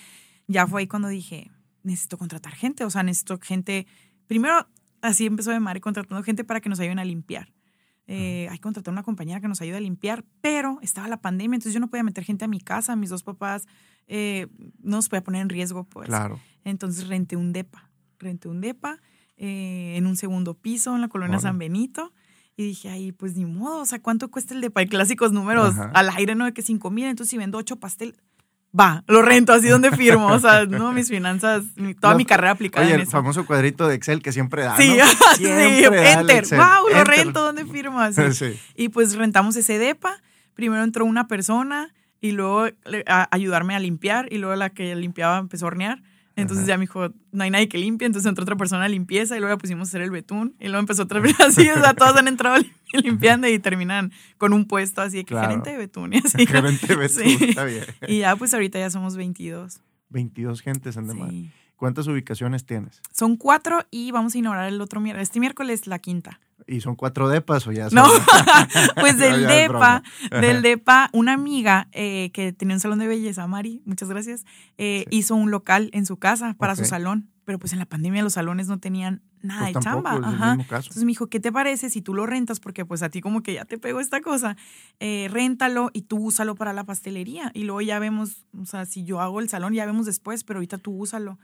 ya 0.46 0.64
fue 0.68 0.82
ahí 0.82 0.86
cuando 0.86 1.08
dije, 1.08 1.50
necesito 1.82 2.16
contratar 2.16 2.54
gente, 2.54 2.84
o 2.84 2.90
sea, 2.90 3.02
necesito 3.02 3.40
gente, 3.42 3.88
primero 4.28 4.68
así 5.02 5.26
empezó 5.26 5.50
de 5.50 5.58
madre 5.58 5.80
contratando 5.80 6.22
gente 6.22 6.44
para 6.44 6.60
que 6.60 6.68
nos 6.68 6.78
ayuden 6.78 7.00
a 7.00 7.04
limpiar. 7.04 7.52
Eh, 8.08 8.46
hay 8.50 8.56
que 8.58 8.62
contratar 8.62 8.92
una 8.92 9.02
compañera 9.02 9.40
que 9.40 9.48
nos 9.48 9.60
ayude 9.60 9.78
a 9.78 9.80
limpiar, 9.80 10.24
pero 10.40 10.78
estaba 10.80 11.08
la 11.08 11.20
pandemia, 11.20 11.56
entonces 11.56 11.74
yo 11.74 11.80
no 11.80 11.88
podía 11.88 12.04
meter 12.04 12.22
gente 12.24 12.44
a 12.44 12.48
mi 12.48 12.60
casa, 12.60 12.94
mis 12.94 13.10
dos 13.10 13.24
papás 13.24 13.66
eh, 14.06 14.46
no 14.82 14.96
nos 14.96 15.08
podía 15.08 15.22
poner 15.22 15.42
en 15.42 15.48
riesgo, 15.48 15.84
pues. 15.84 16.08
Claro. 16.08 16.40
Entonces 16.64 17.08
renté 17.08 17.36
un 17.36 17.52
DEPA. 17.52 17.90
Renté 18.18 18.48
un 18.48 18.60
DEPA 18.60 19.00
eh, 19.36 19.94
en 19.96 20.06
un 20.06 20.16
segundo 20.16 20.54
piso 20.54 20.94
en 20.94 21.00
la 21.00 21.08
colonia. 21.08 21.38
San 21.38 21.58
Benito. 21.58 22.12
Y 22.56 22.64
dije, 22.64 22.88
ay, 22.88 23.12
pues 23.12 23.36
ni 23.36 23.44
modo, 23.44 23.82
o 23.82 23.84
sea, 23.84 24.00
¿cuánto 24.00 24.30
cuesta 24.30 24.54
el 24.54 24.62
DEPA? 24.62 24.82
Y 24.82 24.86
clásicos 24.86 25.30
números 25.30 25.78
Ajá. 25.78 25.90
al 25.94 26.08
aire, 26.10 26.34
¿no? 26.34 26.46
De 26.46 26.54
que 26.54 26.62
5 26.62 26.90
mil, 26.90 27.04
entonces 27.04 27.30
si 27.30 27.36
vendo 27.36 27.58
ocho 27.58 27.76
pastel, 27.76 28.16
va, 28.78 29.02
lo 29.06 29.22
rento, 29.22 29.52
así 29.52 29.68
donde 29.68 29.90
firmo. 29.92 30.26
O 30.26 30.38
sea, 30.38 30.64
no, 30.68 30.92
mis 30.92 31.08
finanzas, 31.08 31.64
mi- 31.76 31.94
toda 31.94 32.12
Los- 32.12 32.18
mi 32.18 32.24
carrera 32.24 32.50
aplicada 32.52 32.84
Oye, 32.84 32.94
en 32.94 33.00
el 33.00 33.06
eso. 33.06 33.12
famoso 33.12 33.46
cuadrito 33.46 33.88
de 33.88 33.94
Excel 33.94 34.22
que 34.22 34.32
siempre 34.32 34.62
da. 34.64 34.76
Sí, 34.76 34.96
¿no? 34.98 35.04
sí, 35.36 35.44
Siempre 35.44 36.02
da 36.02 36.12
el 36.12 36.18
enter, 36.20 36.36
Excel. 36.38 36.58
wow, 36.58 36.88
lo 36.90 36.98
Enter. 36.98 37.06
rento, 37.06 37.42
¿dónde 37.42 37.64
firmo? 37.66 38.00
Así. 38.00 38.20
Sí. 38.32 38.58
Y 38.74 38.88
pues 38.90 39.14
rentamos 39.16 39.56
ese 39.56 39.78
DEPA. 39.78 40.20
Primero 40.54 40.82
entró 40.84 41.04
una 41.04 41.26
persona 41.28 41.94
y 42.20 42.32
luego 42.32 42.66
a 43.06 43.28
ayudarme 43.30 43.74
a 43.76 43.78
limpiar 43.78 44.26
y 44.32 44.38
luego 44.38 44.56
la 44.56 44.70
que 44.70 44.94
limpiaba 44.96 45.38
empezó 45.38 45.66
a 45.66 45.68
hornear. 45.68 46.02
Entonces 46.34 46.64
Ajá. 46.64 46.68
ya 46.74 46.76
me 46.78 46.82
dijo, 46.82 47.08
no 47.32 47.44
hay 47.44 47.50
nadie 47.50 47.68
que 47.68 47.78
limpie. 47.78 48.04
Entonces 48.06 48.28
entró 48.28 48.42
otra 48.42 48.56
persona 48.56 48.84
a 48.84 48.88
limpieza 48.88 49.36
y 49.36 49.40
luego 49.40 49.54
la 49.54 49.58
pusimos 49.58 49.88
a 49.88 49.90
hacer 49.90 50.02
el 50.02 50.10
betún. 50.10 50.54
Y 50.60 50.64
luego 50.66 50.80
empezó 50.80 51.04
otra 51.04 51.20
vez 51.20 51.38
así. 51.40 51.68
O 51.70 51.80
sea, 51.80 51.94
todos 51.94 52.14
han 52.16 52.28
entrado 52.28 52.56
lim- 52.56 52.72
limpiando 53.02 53.48
y 53.48 53.58
terminan 53.58 54.12
con 54.38 54.52
un 54.52 54.66
puesto 54.66 55.02
así 55.02 55.18
de 55.18 55.24
que 55.24 55.34
Claro. 55.34 55.48
gerente 55.48 55.70
de 55.72 55.76
betún. 55.78 56.12
Y 56.14 56.18
así. 56.18 56.46
Gerente 56.46 56.94
Betún, 56.96 57.22
Sí. 57.24 57.38
está 57.48 57.64
bien. 57.64 57.84
Y 58.08 58.18
ya 58.20 58.36
pues 58.36 58.52
ahorita 58.54 58.78
ya 58.78 58.90
somos 58.90 59.16
22. 59.16 59.80
22 60.10 60.60
gentes 60.62 60.96
en. 60.96 61.10
Sí. 61.10 61.50
¿Cuántas 61.76 62.06
ubicaciones 62.06 62.64
tienes? 62.64 63.02
Son 63.12 63.36
cuatro 63.36 63.80
y 63.90 64.10
vamos 64.10 64.34
a 64.34 64.38
inaugurar 64.38 64.66
el 64.68 64.80
otro 64.80 64.98
miércoles. 65.00 65.28
Este 65.28 65.40
miércoles 65.40 65.86
la 65.86 65.98
quinta. 65.98 66.40
¿Y 66.66 66.80
son 66.80 66.96
cuatro 66.96 67.28
depas 67.28 67.66
o 67.66 67.72
ya 67.72 67.90
son? 67.90 67.96
No, 67.96 68.04
pues 69.00 69.18
del. 69.18 69.46
DEPA, 69.46 70.02
del 70.40 70.62
DEPA, 70.62 71.10
una 71.12 71.34
amiga 71.34 71.88
eh, 71.92 72.30
que 72.32 72.52
tenía 72.54 72.76
un 72.76 72.80
salón 72.80 72.98
de 72.98 73.06
belleza, 73.06 73.46
Mari, 73.46 73.82
muchas 73.84 74.08
gracias, 74.08 74.46
eh, 74.78 75.04
Sí. 75.10 75.16
hizo 75.18 75.34
un 75.34 75.50
local 75.50 75.90
en 75.92 76.06
su 76.06 76.16
casa 76.16 76.54
para 76.58 76.74
su 76.76 76.84
salón, 76.86 77.28
pero 77.46 77.58
pues 77.58 77.72
en 77.72 77.78
la 77.78 77.86
pandemia 77.86 78.22
los 78.22 78.34
salones 78.34 78.68
no 78.68 78.78
tenían 78.78 79.22
nada 79.40 79.60
Pues 79.62 79.74
de 79.74 79.80
tampoco, 79.80 80.08
chamba. 80.10 80.28
el 80.28 80.34
Ajá. 80.34 80.56
mismo 80.56 80.68
caso. 80.68 80.88
Entonces 80.88 81.04
me 81.04 81.10
dijo, 81.12 81.28
¿qué 81.28 81.40
te 81.40 81.50
parece 81.52 81.88
si 81.88 82.02
tú 82.02 82.12
lo 82.12 82.26
rentas? 82.26 82.60
Porque 82.60 82.84
pues 82.84 83.02
a 83.02 83.08
ti 83.08 83.22
como 83.22 83.42
que 83.42 83.54
ya 83.54 83.64
te 83.64 83.78
pegó 83.78 84.00
esta 84.00 84.20
cosa, 84.20 84.56
eh, 85.00 85.28
réntalo 85.30 85.90
y 85.94 86.02
tú 86.02 86.18
úsalo 86.18 86.54
para 86.56 86.74
la 86.74 86.84
pastelería. 86.84 87.52
Y 87.54 87.62
luego 87.64 87.80
ya 87.80 87.98
vemos, 87.98 88.44
o 88.60 88.66
sea, 88.66 88.84
si 88.84 89.04
yo 89.04 89.20
hago 89.22 89.40
el 89.40 89.48
salón 89.48 89.72
ya 89.72 89.86
vemos 89.86 90.04
después, 90.04 90.44
pero 90.44 90.58
ahorita 90.58 90.76
tú 90.78 90.92
úsalo. 90.98 91.38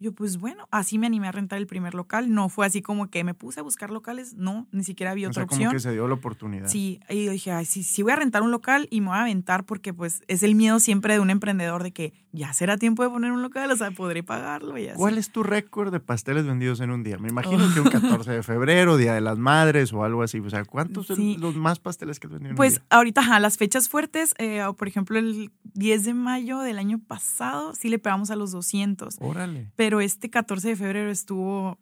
Yo, 0.00 0.12
pues 0.12 0.38
bueno, 0.38 0.68
así 0.70 0.96
me 0.96 1.06
animé 1.08 1.26
a 1.28 1.32
rentar 1.32 1.58
el 1.58 1.66
primer 1.66 1.94
local. 1.94 2.32
No 2.32 2.48
fue 2.48 2.64
así 2.66 2.82
como 2.82 3.10
que 3.10 3.24
me 3.24 3.34
puse 3.34 3.58
a 3.58 3.62
buscar 3.64 3.90
locales, 3.90 4.34
no, 4.34 4.68
ni 4.70 4.84
siquiera 4.84 5.10
había 5.10 5.26
O 5.26 5.30
otra 5.30 5.42
sea, 5.42 5.46
como 5.48 5.58
opción. 5.58 5.72
que 5.72 5.80
se 5.80 5.90
dio 5.92 6.06
la 6.06 6.14
oportunidad. 6.14 6.68
Sí, 6.68 7.00
y 7.08 7.24
yo 7.24 7.32
dije, 7.32 7.50
ay, 7.50 7.64
sí, 7.64 7.82
sí 7.82 8.02
voy 8.04 8.12
a 8.12 8.16
rentar 8.16 8.42
un 8.42 8.52
local 8.52 8.86
y 8.90 9.00
me 9.00 9.08
voy 9.08 9.16
a 9.16 9.22
aventar 9.22 9.64
porque 9.64 9.92
pues 9.92 10.22
es 10.28 10.42
el 10.44 10.54
miedo 10.54 10.78
siempre 10.78 11.14
de 11.14 11.20
un 11.20 11.30
emprendedor 11.30 11.82
de 11.82 11.92
que 11.92 12.12
ya 12.30 12.52
será 12.52 12.76
tiempo 12.76 13.02
de 13.02 13.08
poner 13.10 13.32
un 13.32 13.42
local, 13.42 13.70
o 13.72 13.76
sea, 13.76 13.90
podré 13.90 14.22
pagarlo 14.22 14.78
y 14.78 14.86
así. 14.86 14.96
¿Cuál 14.96 15.18
es 15.18 15.32
tu 15.32 15.42
récord 15.42 15.90
de 15.90 15.98
pasteles 15.98 16.46
vendidos 16.46 16.78
en 16.80 16.90
un 16.92 17.02
día? 17.02 17.18
Me 17.18 17.28
imagino 17.30 17.64
que 17.74 17.80
un 17.80 17.88
14 17.90 18.30
de 18.30 18.42
febrero, 18.44 18.96
Día 18.98 19.14
de 19.14 19.20
las 19.20 19.38
Madres 19.38 19.92
o 19.92 20.04
algo 20.04 20.22
así. 20.22 20.38
O 20.38 20.48
sea, 20.50 20.64
¿cuántos 20.64 21.08
son 21.08 21.40
los 21.40 21.56
más 21.56 21.80
pasteles 21.80 22.20
que 22.20 22.28
has 22.28 22.32
vendido 22.34 22.50
en 22.50 22.56
Pues 22.56 22.74
un 22.74 22.78
día? 22.80 22.86
ahorita, 22.90 23.20
ajá, 23.22 23.40
las 23.40 23.56
fechas 23.56 23.88
fuertes, 23.88 24.34
eh, 24.38 24.62
o 24.62 24.74
por 24.74 24.86
ejemplo, 24.86 25.18
el 25.18 25.50
10 25.74 26.04
de 26.04 26.14
mayo 26.14 26.60
del 26.60 26.78
año 26.78 27.00
pasado, 27.00 27.74
sí 27.74 27.88
le 27.88 27.98
pegamos 27.98 28.30
a 28.30 28.36
los 28.36 28.52
200, 28.52 29.16
Órale. 29.20 29.72
pero 29.74 29.87
este 30.00 30.30
14 30.30 30.68
de 30.68 30.76
febrero 30.76 31.10
estuvo 31.10 31.78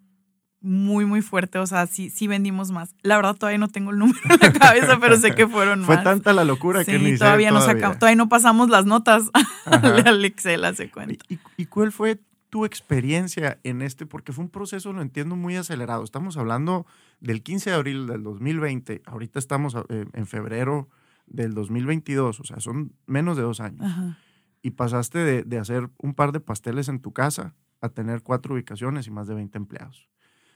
muy, 0.60 1.04
muy 1.04 1.22
fuerte, 1.22 1.58
o 1.58 1.66
sea, 1.66 1.86
sí, 1.86 2.10
sí 2.10 2.26
vendimos 2.26 2.70
más. 2.72 2.94
La 3.02 3.16
verdad 3.16 3.36
todavía 3.36 3.58
no 3.58 3.68
tengo 3.68 3.90
el 3.90 3.98
número 3.98 4.18
en 4.24 4.40
la 4.40 4.52
cabeza, 4.52 4.98
pero 5.00 5.16
sé 5.16 5.34
que 5.34 5.46
fueron 5.46 5.84
Fue 5.84 5.96
más. 5.96 6.04
tanta 6.04 6.32
la 6.32 6.44
locura 6.44 6.84
que 6.84 6.98
ni 6.98 7.16
todavía 7.16 7.50
no 7.50 7.58
todavía. 7.60 7.80
sacamos, 7.80 7.98
todavía 7.98 8.16
no 8.16 8.28
pasamos 8.28 8.68
las 8.70 8.84
notas 8.86 9.30
al 9.64 10.24
Excel, 10.24 10.64
hace 10.64 10.90
cuenta. 10.90 11.24
¿Y, 11.28 11.38
y 11.56 11.66
cuál 11.66 11.92
fue 11.92 12.20
tu 12.50 12.64
experiencia 12.64 13.60
en 13.64 13.82
este? 13.82 14.06
Porque 14.06 14.32
fue 14.32 14.44
un 14.44 14.50
proceso, 14.50 14.92
lo 14.92 15.02
entiendo, 15.02 15.36
muy 15.36 15.56
acelerado. 15.56 16.02
Estamos 16.02 16.36
hablando 16.36 16.86
del 17.20 17.42
15 17.42 17.70
de 17.70 17.76
abril 17.76 18.06
del 18.06 18.22
2020. 18.22 19.02
Ahorita 19.06 19.38
estamos 19.38 19.76
eh, 19.88 20.06
en 20.12 20.26
febrero 20.26 20.88
del 21.26 21.54
2022. 21.54 22.40
O 22.40 22.44
sea, 22.44 22.60
son 22.60 22.92
menos 23.06 23.36
de 23.36 23.42
dos 23.44 23.60
años. 23.60 23.82
Ajá. 23.84 24.18
y 24.62 24.70
pasaste 24.72 25.18
de, 25.20 25.42
de 25.44 25.58
hacer 25.58 25.90
un 25.98 26.14
par 26.14 26.32
de 26.32 26.40
pasteles 26.40 26.88
en 26.88 26.98
tu 27.00 27.12
casa 27.12 27.54
a 27.80 27.88
tener 27.88 28.22
cuatro 28.22 28.54
ubicaciones 28.54 29.06
y 29.06 29.10
más 29.10 29.26
de 29.26 29.34
20 29.34 29.58
empleados. 29.58 30.08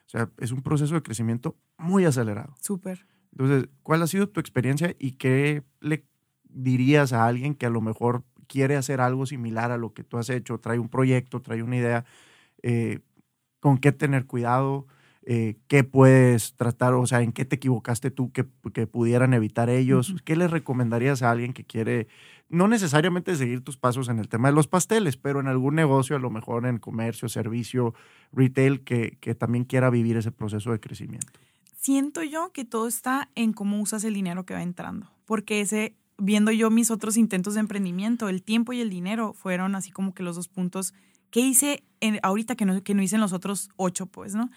O 0.06 0.10
sea, 0.10 0.30
es 0.38 0.50
un 0.52 0.62
proceso 0.62 0.94
de 0.94 1.02
crecimiento 1.02 1.56
muy 1.78 2.04
acelerado. 2.04 2.54
Súper. 2.60 3.06
Entonces, 3.32 3.68
¿cuál 3.82 4.02
ha 4.02 4.06
sido 4.06 4.28
tu 4.28 4.40
experiencia 4.40 4.94
y 4.98 5.12
qué 5.12 5.62
le 5.80 6.04
dirías 6.44 7.12
a 7.12 7.26
alguien 7.26 7.54
que 7.54 7.66
a 7.66 7.70
lo 7.70 7.80
mejor 7.80 8.24
quiere 8.48 8.76
hacer 8.76 9.00
algo 9.00 9.26
similar 9.26 9.70
a 9.70 9.78
lo 9.78 9.94
que 9.94 10.02
tú 10.02 10.18
has 10.18 10.28
hecho, 10.28 10.58
trae 10.58 10.80
un 10.80 10.88
proyecto, 10.88 11.40
trae 11.40 11.62
una 11.62 11.76
idea, 11.76 12.04
eh, 12.62 12.98
con 13.60 13.78
qué 13.78 13.92
tener 13.92 14.26
cuidado, 14.26 14.88
eh, 15.32 15.58
qué 15.68 15.84
puedes 15.84 16.56
tratar, 16.56 16.94
o 16.94 17.06
sea, 17.06 17.20
en 17.20 17.30
qué 17.30 17.44
te 17.44 17.54
equivocaste 17.54 18.10
tú 18.10 18.32
que, 18.32 18.46
que 18.74 18.88
pudieran 18.88 19.32
evitar 19.32 19.70
ellos? 19.70 20.16
¿Qué 20.24 20.34
le 20.34 20.48
recomendarías 20.48 21.22
a 21.22 21.30
alguien 21.30 21.52
que 21.52 21.62
quiere, 21.62 22.08
no 22.48 22.66
necesariamente 22.66 23.36
seguir 23.36 23.60
tus 23.62 23.76
pasos 23.76 24.08
en 24.08 24.18
el 24.18 24.28
tema 24.28 24.48
de 24.48 24.56
los 24.56 24.66
pasteles, 24.66 25.16
pero 25.16 25.38
en 25.38 25.46
algún 25.46 25.76
negocio, 25.76 26.16
a 26.16 26.18
lo 26.18 26.30
mejor 26.30 26.66
en 26.66 26.78
comercio, 26.78 27.28
servicio, 27.28 27.94
retail, 28.32 28.80
que, 28.80 29.18
que 29.20 29.36
también 29.36 29.62
quiera 29.62 29.88
vivir 29.88 30.16
ese 30.16 30.32
proceso 30.32 30.72
de 30.72 30.80
crecimiento? 30.80 31.28
Siento 31.76 32.24
yo 32.24 32.50
que 32.52 32.64
todo 32.64 32.88
está 32.88 33.30
en 33.36 33.52
cómo 33.52 33.80
usas 33.80 34.02
el 34.02 34.14
dinero 34.14 34.44
que 34.44 34.54
va 34.54 34.64
entrando, 34.64 35.12
porque 35.26 35.60
ese 35.60 35.94
viendo 36.18 36.50
yo 36.50 36.70
mis 36.70 36.90
otros 36.90 37.16
intentos 37.16 37.54
de 37.54 37.60
emprendimiento, 37.60 38.28
el 38.28 38.42
tiempo 38.42 38.72
y 38.72 38.80
el 38.80 38.90
dinero 38.90 39.32
fueron 39.32 39.76
así 39.76 39.92
como 39.92 40.12
que 40.12 40.24
los 40.24 40.34
dos 40.34 40.48
puntos 40.48 40.92
que 41.30 41.38
hice 41.38 41.84
ahorita 42.24 42.56
que 42.56 42.64
no, 42.64 42.82
que 42.82 42.94
no 42.94 43.02
hice 43.02 43.14
en 43.14 43.20
los 43.20 43.32
otros 43.32 43.68
ocho, 43.76 44.06
pues, 44.06 44.34
¿no? 44.34 44.50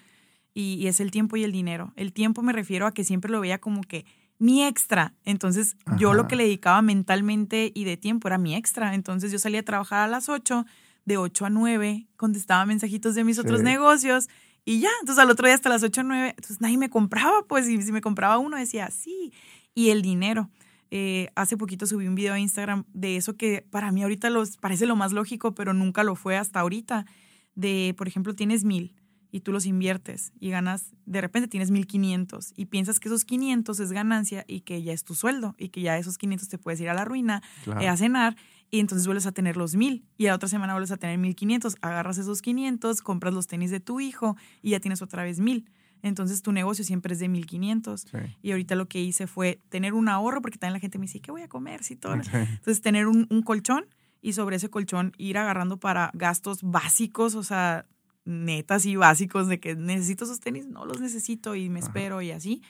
Y, 0.54 0.88
es 0.88 1.00
el 1.00 1.12
tiempo 1.12 1.36
y 1.36 1.44
el 1.44 1.52
dinero. 1.52 1.94
El 1.96 2.14
tiempo 2.14 2.42
me 2.42 2.54
refiero 2.54 2.86
a 2.86 2.94
que 2.94 3.04
siempre 3.04 3.32
lo 3.32 3.40
veía 3.40 3.60
como 3.60 3.82
que 3.82 4.06
mi 4.38 4.64
extra. 4.64 5.14
Entonces, 5.26 5.76
yo 5.98 6.14
lo 6.14 6.28
que 6.28 6.36
le 6.36 6.44
dedicaba 6.44 6.82
mentalmente 6.82 7.72
y 7.74 7.86
de 7.86 7.98
tiempo 7.98 8.28
era 8.28 8.38
mi 8.38 8.56
extra. 8.56 8.94
Entonces, 8.94 9.32
yo 9.32 9.40
salía 9.40 9.62
a 9.62 9.64
trabajar 9.64 10.04
a 10.04 10.08
las 10.08 10.30
ocho, 10.30 10.66
de 11.06 11.18
ocho 11.18 11.46
a 11.46 11.50
nueve, 11.50 12.08
contestaba 12.18 12.66
mensajitos 12.66 13.16
de 13.16 13.24
mis 13.24 13.40
otros 13.40 13.62
negocios 13.64 14.30
y 14.64 14.80
ya. 14.80 14.90
Entonces, 15.02 15.24
al 15.24 15.32
otro 15.32 15.48
día 15.48 15.56
hasta 15.56 15.70
las 15.70 15.84
ocho 15.84 16.02
o 16.02 16.04
nueve, 16.04 16.30
entonces 16.30 16.62
nadie 16.62 16.78
me 16.78 16.90
compraba, 16.90 17.46
pues, 17.48 17.68
y 17.68 17.82
si 17.82 17.92
me 17.92 18.02
compraba 18.02 18.38
uno 18.38 18.58
decía, 18.58 18.90
sí. 18.92 19.34
Y 19.74 19.90
el 19.90 20.02
dinero. 20.02 20.50
Eh, 20.92 21.32
hace 21.36 21.58
poquito 21.58 21.88
subí 21.88 22.08
un 22.08 22.14
video 22.14 22.36
a 22.36 22.40
Instagram 22.40 22.86
de 22.94 23.18
eso 23.18 23.36
que 23.36 23.66
para 23.68 23.92
mí 23.92 24.04
ahorita 24.04 24.30
los, 24.30 24.58
parece 24.58 24.86
lo 24.86 24.96
más 24.96 25.12
lógico, 25.12 25.56
pero 25.56 25.74
nunca 25.74 26.04
lo 26.04 26.16
fue 26.16 26.38
hasta 26.38 26.60
ahorita. 26.60 27.08
De, 27.56 27.96
por 27.98 28.08
ejemplo, 28.08 28.36
tienes 28.36 28.64
mil 28.64 28.94
y 29.34 29.42
tú 29.42 29.52
los 29.52 29.66
inviertes 29.66 30.32
y 30.40 30.52
ganas, 30.52 30.92
de 31.06 31.20
repente 31.20 31.50
tienes 31.50 31.72
mil 31.72 31.88
quinientos 31.88 32.54
y 32.56 32.68
piensas 32.68 33.02
que 33.02 33.10
esos 33.10 33.26
quinientos 33.26 33.82
es 33.82 33.92
ganancia 33.92 34.46
y 34.48 34.62
que 34.62 34.82
ya 34.82 34.94
es 34.94 35.04
tu 35.04 35.16
sueldo 35.16 35.56
y 35.58 35.70
que 35.70 35.82
ya 35.82 35.98
esos 35.98 36.18
quinientos 36.18 36.48
te 36.48 36.58
puedes 36.58 36.80
ir 36.80 36.90
a 36.90 36.94
la 36.94 37.04
ruina, 37.04 37.42
eh, 37.82 37.88
a 37.88 37.98
cenar 37.98 38.38
y 38.70 38.80
entonces 38.80 39.08
vuelves 39.08 39.26
a 39.26 39.32
tener 39.32 39.58
los 39.58 39.76
mil 39.76 40.06
y 40.18 40.28
la 40.28 40.36
otra 40.36 40.48
semana 40.48 40.74
vuelves 40.74 40.92
a 40.92 40.98
tener 40.98 41.18
mil 41.18 41.36
quinientos, 41.36 41.76
agarras 41.82 42.20
esos 42.20 42.42
quinientos, 42.42 43.02
compras 43.02 43.34
los 43.34 43.48
tenis 43.48 43.72
de 43.72 43.80
tu 43.80 44.00
hijo 44.00 44.38
y 44.62 44.70
ya 44.70 44.80
tienes 44.80 45.02
otra 45.02 45.24
vez 45.24 45.40
mil 45.40 45.66
entonces 46.04 46.42
tu 46.42 46.52
negocio 46.52 46.84
siempre 46.84 47.14
es 47.14 47.20
de 47.20 47.30
1500. 47.30 48.06
Y 48.42 48.52
ahorita 48.52 48.76
lo 48.76 48.88
que 48.88 49.02
hice 49.02 49.26
fue 49.26 49.62
tener 49.70 49.94
un 49.94 50.10
ahorro, 50.10 50.42
porque 50.42 50.60
también 50.60 50.74
la 50.74 50.80
gente 50.80 51.00
me 51.00 51.04
dice, 51.04 51.22
¿qué 51.22 51.32
voy 51.32 51.42
a 51.42 51.48
comer? 51.48 51.82
Si 51.82 51.96
todo. 51.96 52.14
Entonces 52.14 52.82
tener 52.82 53.08
un, 53.08 53.26
colchón 53.44 53.86
y 54.22 54.34
sobre 54.34 54.58
ese 54.58 54.70
colchón 54.70 55.14
ir 55.18 55.38
agarrando 55.38 55.78
para 55.78 56.12
gastos 56.14 56.62
básicos, 56.62 57.36
o 57.36 57.44
sea, 57.44 57.86
netas 58.26 58.86
y 58.86 58.96
básicos 58.96 59.48
de 59.48 59.60
que 59.60 59.76
necesito 59.76 60.26
esos 60.26 60.40
tenis, 60.40 60.66
no 60.68 60.86
los 60.86 61.00
necesito 61.00 61.56
y 61.56 61.70
me 61.70 61.80
espero 61.80 62.22
y 62.22 62.32
así. 62.32 62.62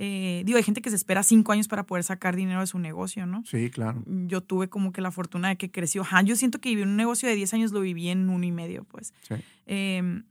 Eh, 0.00 0.42
digo, 0.46 0.56
hay 0.58 0.62
gente 0.62 0.80
que 0.80 0.90
se 0.90 0.96
espera 0.96 1.24
cinco 1.24 1.50
años 1.50 1.66
para 1.66 1.84
poder 1.84 2.04
sacar 2.04 2.36
dinero 2.36 2.60
de 2.60 2.68
su 2.68 2.78
negocio, 2.78 3.26
¿no? 3.26 3.42
Sí, 3.44 3.68
claro. 3.68 4.04
Yo 4.06 4.40
tuve 4.40 4.68
como 4.68 4.92
que 4.92 5.00
la 5.00 5.10
fortuna 5.10 5.48
de 5.48 5.56
que 5.56 5.72
creció. 5.72 6.02
Ajá, 6.02 6.22
yo 6.22 6.36
siento 6.36 6.60
que 6.60 6.68
viví 6.68 6.82
un 6.82 6.96
negocio 6.96 7.28
de 7.28 7.34
10 7.34 7.54
años, 7.54 7.72
lo 7.72 7.80
viví 7.80 8.08
en 8.08 8.30
uno 8.30 8.44
y 8.44 8.52
medio, 8.52 8.84
pues. 8.84 9.12
Sí. 9.22 9.34
Em, 9.66 10.22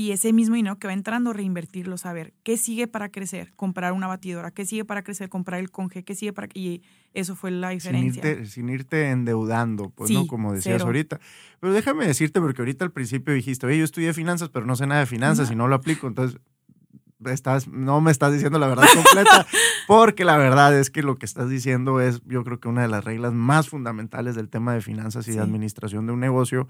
y 0.00 0.12
ese 0.12 0.32
mismo 0.32 0.54
dinero 0.54 0.78
que 0.78 0.86
va 0.86 0.94
entrando, 0.94 1.34
reinvertirlo, 1.34 1.98
saber 1.98 2.32
qué 2.42 2.56
sigue 2.56 2.86
para 2.86 3.10
crecer, 3.10 3.52
comprar 3.54 3.92
una 3.92 4.06
batidora, 4.06 4.50
qué 4.50 4.64
sigue 4.64 4.86
para 4.86 5.02
crecer, 5.02 5.28
comprar 5.28 5.60
el 5.60 5.70
conge, 5.70 6.04
qué 6.04 6.14
sigue 6.14 6.32
para... 6.32 6.48
Y 6.54 6.80
eso 7.12 7.36
fue 7.36 7.50
la 7.50 7.68
diferencia. 7.68 8.22
Sin 8.46 8.70
irte, 8.70 9.10
endeudando, 9.10 9.90
pues, 9.90 10.10
¿no? 10.10 10.26
Como 10.26 10.54
decías 10.54 10.80
ahorita. 10.80 11.20
Pero 11.60 11.74
déjame 11.74 12.06
decirte, 12.06 12.40
porque 12.40 12.62
ahorita 12.62 12.82
al 12.82 12.92
principio 12.92 13.34
dijiste, 13.34 13.66
oye, 13.66 13.76
yo 13.76 13.84
estudié 13.84 14.14
finanzas, 14.14 14.48
pero 14.48 14.64
no 14.64 14.74
sé 14.74 14.86
nada 14.86 15.00
de 15.00 15.06
finanzas 15.06 15.50
y 15.50 15.54
no 15.54 15.68
lo 15.68 15.74
aplico, 15.74 16.06
entonces 16.06 16.40
estás, 17.26 17.68
no 17.68 18.00
me 18.00 18.10
estás 18.10 18.32
diciendo 18.32 18.58
la 18.58 18.68
verdad 18.68 18.86
completa, 18.94 19.46
porque 19.86 20.24
la 20.24 20.38
verdad 20.38 20.74
es 20.78 20.88
que 20.88 21.02
lo 21.02 21.16
que 21.16 21.26
estás 21.26 21.50
diciendo 21.50 22.00
es, 22.00 22.22
yo 22.24 22.42
creo 22.42 22.58
que 22.58 22.68
una 22.68 22.80
de 22.80 22.88
las 22.88 23.04
reglas 23.04 23.34
más 23.34 23.68
fundamentales 23.68 24.34
del 24.34 24.48
tema 24.48 24.72
de 24.72 24.80
finanzas 24.80 25.28
y 25.28 25.32
de 25.32 25.40
administración 25.40 26.06
de 26.06 26.12
un 26.14 26.20
negocio 26.20 26.68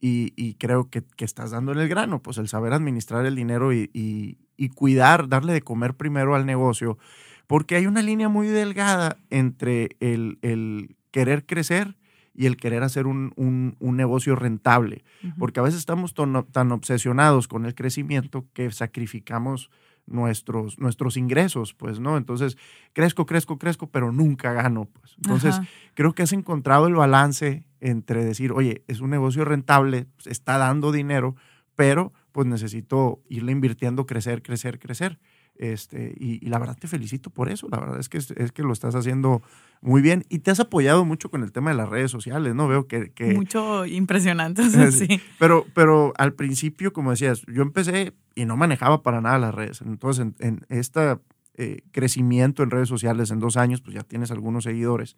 y, 0.00 0.54
creo 0.54 0.88
que, 0.88 1.04
estás 1.18 1.50
dando 1.50 1.72
en 1.72 1.78
el 1.78 1.88
grano, 1.88 2.22
pues 2.22 2.38
el 2.38 2.48
saber 2.48 2.72
administrar 2.72 3.26
el 3.26 3.36
dinero 3.36 3.72
y, 3.72 4.38
cuidar, 4.74 5.28
darle 5.28 5.52
de 5.52 5.62
comer 5.62 5.94
primero 5.94 6.34
al 6.34 6.46
negocio, 6.46 6.98
porque 7.46 7.76
hay 7.76 7.86
una 7.86 8.02
línea 8.02 8.28
muy 8.28 8.46
delgada 8.48 9.18
entre 9.28 9.90
el, 10.00 10.96
querer 11.10 11.44
crecer 11.44 11.96
y 12.34 12.46
el 12.46 12.56
querer 12.56 12.82
hacer 12.82 13.06
un, 13.06 13.76
negocio 13.80 14.36
rentable, 14.36 15.04
porque 15.38 15.60
a 15.60 15.64
veces 15.64 15.80
estamos 15.80 16.14
tan, 16.14 16.72
obsesionados 16.72 17.48
con 17.48 17.66
el 17.66 17.74
crecimiento 17.74 18.46
que 18.54 18.70
sacrificamos 18.70 19.70
nuestros, 20.10 20.78
nuestros 20.78 21.16
ingresos, 21.16 21.74
pues, 21.74 22.00
¿no? 22.00 22.16
Entonces, 22.16 22.58
crezco, 22.92 23.26
crezco, 23.26 23.58
crezco, 23.58 23.88
pero 23.88 24.12
nunca 24.12 24.52
gano, 24.52 24.86
pues. 24.92 25.14
Entonces, 25.16 25.60
creo 25.94 26.14
que 26.14 26.22
has 26.22 26.32
encontrado 26.32 26.86
el 26.86 26.94
balance 26.94 27.64
entre 27.80 28.24
decir, 28.24 28.52
oye, 28.52 28.84
es 28.88 29.00
un 29.00 29.10
negocio 29.10 29.44
rentable, 29.44 30.06
pues, 30.16 30.26
está 30.26 30.58
dando 30.58 30.92
dinero, 30.92 31.36
pero 31.76 32.12
pues 32.32 32.46
necesito 32.46 33.22
irle 33.28 33.52
invirtiendo, 33.52 34.06
crecer, 34.06 34.42
crecer, 34.42 34.78
crecer. 34.78 35.18
Este, 35.60 36.14
y, 36.18 36.48
la 36.48 36.58
verdad 36.58 36.74
te 36.74 36.88
felicito 36.88 37.28
por 37.28 37.50
eso. 37.50 37.68
La 37.70 37.78
verdad 37.78 38.00
es 38.00 38.08
que, 38.08 38.16
es, 38.16 38.32
que 38.50 38.62
lo 38.62 38.72
estás 38.72 38.94
haciendo 38.94 39.42
muy 39.82 40.00
bien 40.00 40.24
y 40.30 40.38
te 40.38 40.50
has 40.50 40.58
apoyado 40.58 41.04
mucho 41.04 41.30
con 41.30 41.42
el 41.42 41.52
tema 41.52 41.68
de 41.68 41.76
las 41.76 41.86
redes 41.86 42.10
sociales, 42.10 42.54
¿no? 42.54 42.66
Veo 42.66 42.86
que... 42.86 43.12
mucho 43.34 43.84
impresionante, 43.84 44.62
sí. 44.90 45.20
Pero, 45.38 45.66
pero 45.74 46.14
al 46.16 46.32
principio, 46.32 46.94
como 46.94 47.10
decías, 47.10 47.42
yo 47.46 47.60
empecé 47.60 48.14
y 48.34 48.46
no 48.46 48.56
manejaba 48.56 49.02
para 49.02 49.20
nada 49.20 49.38
las 49.38 49.54
redes. 49.54 49.82
Entonces, 49.82 50.28
en, 50.38 50.64
este 50.70 51.18
crecimiento 51.92 52.62
en 52.62 52.70
redes 52.70 52.88
sociales 52.88 53.30
en 53.30 53.38
dos 53.38 53.58
años, 53.58 53.82
pues 53.82 53.94
ya 53.94 54.02
tienes 54.02 54.30
algunos 54.30 54.64
seguidores. 54.64 55.14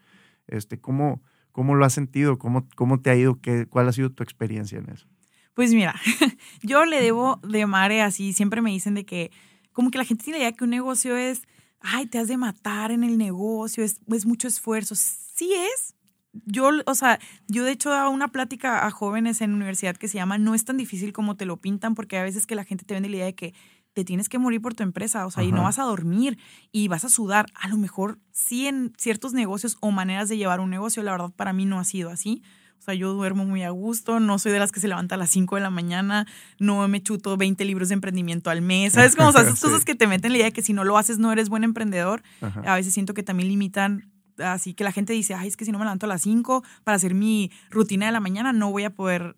Este, 0.48 0.80
¿cómo, 0.80 1.22
¿Cómo 1.52 1.76
lo 1.76 1.84
has 1.84 1.92
sentido? 1.92 2.36
¿Cómo, 2.36 2.66
cómo 2.74 3.00
te 3.00 3.10
ha 3.10 3.14
ido? 3.14 3.40
¿Qué, 3.40 3.66
¿Cuál 3.66 3.88
ha 3.88 3.92
sido 3.92 4.10
tu 4.10 4.24
experiencia 4.24 4.78
en 4.78 4.90
eso? 4.90 5.06
Pues 5.54 5.72
mira, 5.72 5.94
yo 6.62 6.84
le 6.84 7.00
debo 7.00 7.38
de 7.44 7.64
mare 7.66 8.02
así, 8.02 8.32
siempre 8.32 8.60
me 8.60 8.70
dicen 8.70 8.94
de 8.94 9.04
que 9.04 9.30
como 9.72 9.90
que 9.90 9.98
la 9.98 10.04
gente 10.04 10.24
tiene 10.24 10.38
la 10.38 10.44
idea 10.44 10.56
que 10.56 10.64
un 10.64 10.70
negocio 10.70 11.16
es, 11.16 11.42
ay, 11.80 12.06
te 12.06 12.18
has 12.18 12.28
de 12.28 12.36
matar 12.36 12.90
en 12.90 13.04
el 13.04 13.18
negocio, 13.18 13.84
es, 13.84 14.00
es 14.10 14.26
mucho 14.26 14.48
esfuerzo. 14.48 14.94
Sí 14.94 15.52
es. 15.54 15.94
Yo, 16.46 16.70
o 16.86 16.94
sea, 16.94 17.18
yo 17.46 17.64
de 17.64 17.72
hecho 17.72 17.90
daba 17.90 18.08
una 18.08 18.28
plática 18.28 18.86
a 18.86 18.90
jóvenes 18.90 19.42
en 19.42 19.52
universidad 19.52 19.96
que 19.96 20.08
se 20.08 20.16
llama 20.16 20.38
No 20.38 20.54
es 20.54 20.64
tan 20.64 20.78
difícil 20.78 21.12
como 21.12 21.36
te 21.36 21.44
lo 21.44 21.58
pintan, 21.58 21.94
porque 21.94 22.16
a 22.16 22.22
veces 22.22 22.46
que 22.46 22.54
la 22.54 22.64
gente 22.64 22.84
te 22.84 22.94
vende 22.94 23.10
la 23.10 23.16
idea 23.16 23.26
de 23.26 23.34
que 23.34 23.54
te 23.92 24.04
tienes 24.04 24.28
que 24.28 24.38
morir 24.38 24.62
por 24.62 24.74
tu 24.74 24.82
empresa, 24.82 25.26
o 25.26 25.30
sea, 25.30 25.44
y 25.44 25.52
no 25.52 25.64
vas 25.64 25.78
a 25.78 25.82
dormir 25.82 26.38
y 26.70 26.88
vas 26.88 27.04
a 27.04 27.10
sudar. 27.10 27.46
A 27.54 27.68
lo 27.68 27.76
mejor 27.76 28.18
sí 28.30 28.66
en 28.66 28.94
ciertos 28.96 29.34
negocios 29.34 29.76
o 29.80 29.90
maneras 29.90 30.30
de 30.30 30.38
llevar 30.38 30.60
un 30.60 30.70
negocio, 30.70 31.02
la 31.02 31.12
verdad 31.12 31.32
para 31.36 31.52
mí 31.52 31.66
no 31.66 31.78
ha 31.78 31.84
sido 31.84 32.08
así. 32.08 32.42
O 32.82 32.84
sea, 32.84 32.94
yo 32.94 33.12
duermo 33.12 33.44
muy 33.44 33.62
a 33.62 33.70
gusto, 33.70 34.18
no 34.18 34.40
soy 34.40 34.50
de 34.50 34.58
las 34.58 34.72
que 34.72 34.80
se 34.80 34.88
levanta 34.88 35.14
a 35.14 35.18
las 35.18 35.30
5 35.30 35.54
de 35.54 35.62
la 35.62 35.70
mañana, 35.70 36.26
no 36.58 36.88
me 36.88 37.00
chuto 37.00 37.36
20 37.36 37.64
libros 37.64 37.90
de 37.90 37.94
emprendimiento 37.94 38.50
al 38.50 38.60
mes. 38.60 38.94
¿Sabes 38.94 39.14
cómo? 39.14 39.28
O 39.28 39.30
esas 39.38 39.60
cosas 39.60 39.84
que 39.84 39.94
te 39.94 40.08
meten 40.08 40.32
la 40.32 40.38
idea 40.38 40.46
de 40.46 40.52
que 40.52 40.62
si 40.62 40.72
no 40.72 40.82
lo 40.82 40.98
haces 40.98 41.20
no 41.20 41.30
eres 41.30 41.48
buen 41.48 41.62
emprendedor. 41.62 42.24
A 42.40 42.74
veces 42.74 42.92
siento 42.92 43.14
que 43.14 43.22
también 43.22 43.48
limitan 43.48 44.10
así 44.38 44.74
que 44.74 44.82
la 44.82 44.90
gente 44.90 45.12
dice, 45.12 45.32
ay, 45.32 45.46
es 45.46 45.56
que 45.56 45.64
si 45.64 45.70
no 45.70 45.78
me 45.78 45.84
levanto 45.84 46.06
a 46.06 46.08
las 46.08 46.22
5 46.22 46.64
para 46.82 46.96
hacer 46.96 47.14
mi 47.14 47.52
rutina 47.70 48.06
de 48.06 48.12
la 48.12 48.18
mañana, 48.18 48.52
no 48.52 48.72
voy 48.72 48.82
a 48.82 48.90
poder 48.90 49.36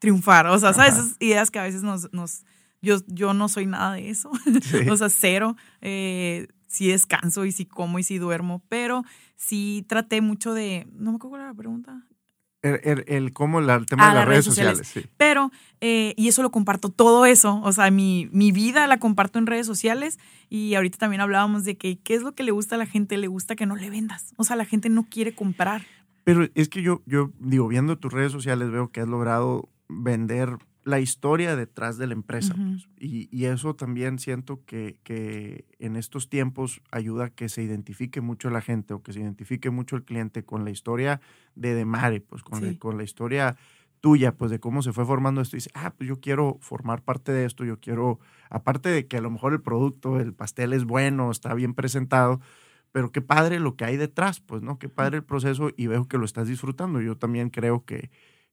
triunfar. 0.00 0.48
O 0.48 0.58
sea, 0.58 0.72
¿sabes? 0.72 0.94
Esas 0.94 1.16
ideas 1.20 1.52
que 1.52 1.60
a 1.60 1.62
veces 1.62 1.84
nos... 1.84 2.12
nos 2.12 2.42
yo, 2.84 2.96
yo 3.06 3.32
no 3.32 3.48
soy 3.48 3.66
nada 3.66 3.92
de 3.92 4.10
eso. 4.10 4.28
o 4.90 4.96
sea, 4.96 5.08
cero. 5.08 5.54
Eh, 5.82 6.48
sí 6.66 6.88
descanso 6.88 7.44
y 7.44 7.52
sí 7.52 7.64
como 7.64 8.00
y 8.00 8.02
sí 8.02 8.18
duermo, 8.18 8.60
pero 8.68 9.04
sí 9.36 9.84
traté 9.88 10.20
mucho 10.20 10.52
de... 10.52 10.88
No 10.92 11.12
me 11.12 11.16
acuerdo 11.18 11.46
la 11.46 11.54
pregunta. 11.54 12.04
El, 12.62 13.04
el, 13.08 13.32
cómo 13.32 13.58
el 13.58 13.86
tema 13.86 14.10
de 14.10 14.14
las, 14.14 14.28
redes, 14.28 14.44
sociales. 14.44 14.86
sí. 14.86 15.04
Pero, 15.16 15.50
eh, 15.80 16.14
y 16.16 16.28
eso 16.28 16.42
lo 16.42 16.52
comparto, 16.52 16.90
todo 16.90 17.26
eso, 17.26 17.60
o 17.64 17.72
sea, 17.72 17.90
mi, 17.90 18.28
mi, 18.30 18.52
vida 18.52 18.86
la 18.86 19.00
comparto 19.00 19.40
en 19.40 19.46
redes 19.46 19.66
sociales 19.66 20.20
y 20.48 20.74
ahorita 20.76 20.96
también 20.96 21.20
hablábamos 21.20 21.64
de 21.64 21.76
que 21.76 21.98
qué 21.98 22.14
es 22.14 22.22
lo 22.22 22.36
que 22.36 22.44
le 22.44 22.52
gusta 22.52 22.76
a 22.76 22.78
la 22.78 22.86
gente, 22.86 23.16
le 23.16 23.26
gusta 23.26 23.56
que 23.56 23.66
no 23.66 23.74
le 23.74 23.90
vendas, 23.90 24.32
o 24.36 24.44
sea, 24.44 24.54
la 24.54 24.64
gente 24.64 24.88
no 24.90 25.08
quiere 25.10 25.34
comprar. 25.34 25.82
Pero 26.22 26.46
es 26.54 26.68
que 26.68 26.82
yo, 26.82 27.02
yo 27.04 27.32
digo, 27.40 27.66
viendo 27.66 27.98
tus 27.98 28.12
redes 28.12 28.30
sociales 28.30 28.70
veo 28.70 28.92
que 28.92 29.00
has 29.00 29.08
logrado 29.08 29.68
vender 29.88 30.58
la 30.84 31.00
historia 31.00 31.56
detrás 31.56 31.96
de 31.98 32.06
la 32.06 32.14
empresa. 32.14 32.54
pues. 32.54 32.88
y, 32.98 33.28
y, 33.30 33.46
eso 33.46 33.74
también 33.74 34.18
siento 34.18 34.64
que, 34.64 34.96
que, 35.04 35.64
en 35.78 35.96
estos 35.96 36.28
tiempos 36.28 36.80
ayuda 36.90 37.26
a 37.26 37.30
que 37.30 37.48
se 37.48 37.62
identifique 37.62 38.20
mucho 38.20 38.50
la 38.50 38.60
gente 38.60 38.94
o 38.94 39.02
que 39.02 39.12
se 39.12 39.20
identifique 39.20 39.70
mucho 39.70 39.96
el 39.96 40.04
cliente 40.04 40.44
con 40.44 40.64
la 40.64 40.70
historia 40.70 41.20
de 41.54 41.74
Demare, 41.74 42.20
pues 42.20 42.42
con, 42.42 42.60
sí. 42.60 42.66
la, 42.66 42.78
con 42.78 42.96
la 42.96 43.04
historia 43.04 43.56
tuya, 44.02 44.32
pues 44.32 44.50
de 44.50 44.58
cómo 44.58 44.82
se 44.82 44.92
fue 44.92 45.06
formando 45.06 45.40
esto. 45.40 45.56
Y 45.56 45.58
dice, 45.58 45.70
ah, 45.74 45.94
pues 45.96 46.08
yo 46.08 46.20
quiero 46.20 46.58
formar 46.60 47.02
parte 47.02 47.32
de 47.32 47.46
esto, 47.46 47.64
yo 47.64 47.78
quiero, 47.78 48.18
aparte 48.50 48.88
de 48.90 49.06
que 49.06 49.16
a 49.16 49.20
lo 49.20 49.30
mejor 49.30 49.52
el 49.54 49.62
producto, 49.62 50.20
el 50.20 50.34
pastel 50.34 50.72
es 50.72 50.84
bueno, 50.84 51.30
está 51.30 51.54
bien 51.54 51.72
presentado, 51.72 52.40
pero 52.90 53.12
qué 53.12 53.22
padre 53.22 53.60
lo 53.60 53.76
que 53.76 53.84
hay 53.84 53.96
detrás, 53.96 54.40
pues, 54.40 54.60
¿no? 54.60 54.78
Qué 54.78 54.88
padre 54.88 55.18
el 55.18 55.24
proceso 55.24 55.70
y 55.76 55.86
veo 55.86 56.08
que 56.08 56.18
lo 56.18 56.24
estás 56.24 56.48
disfrutando. 56.48 57.00
Yo 57.00 57.16
también 57.16 57.48
creo 57.48 57.84
que, 57.84 58.10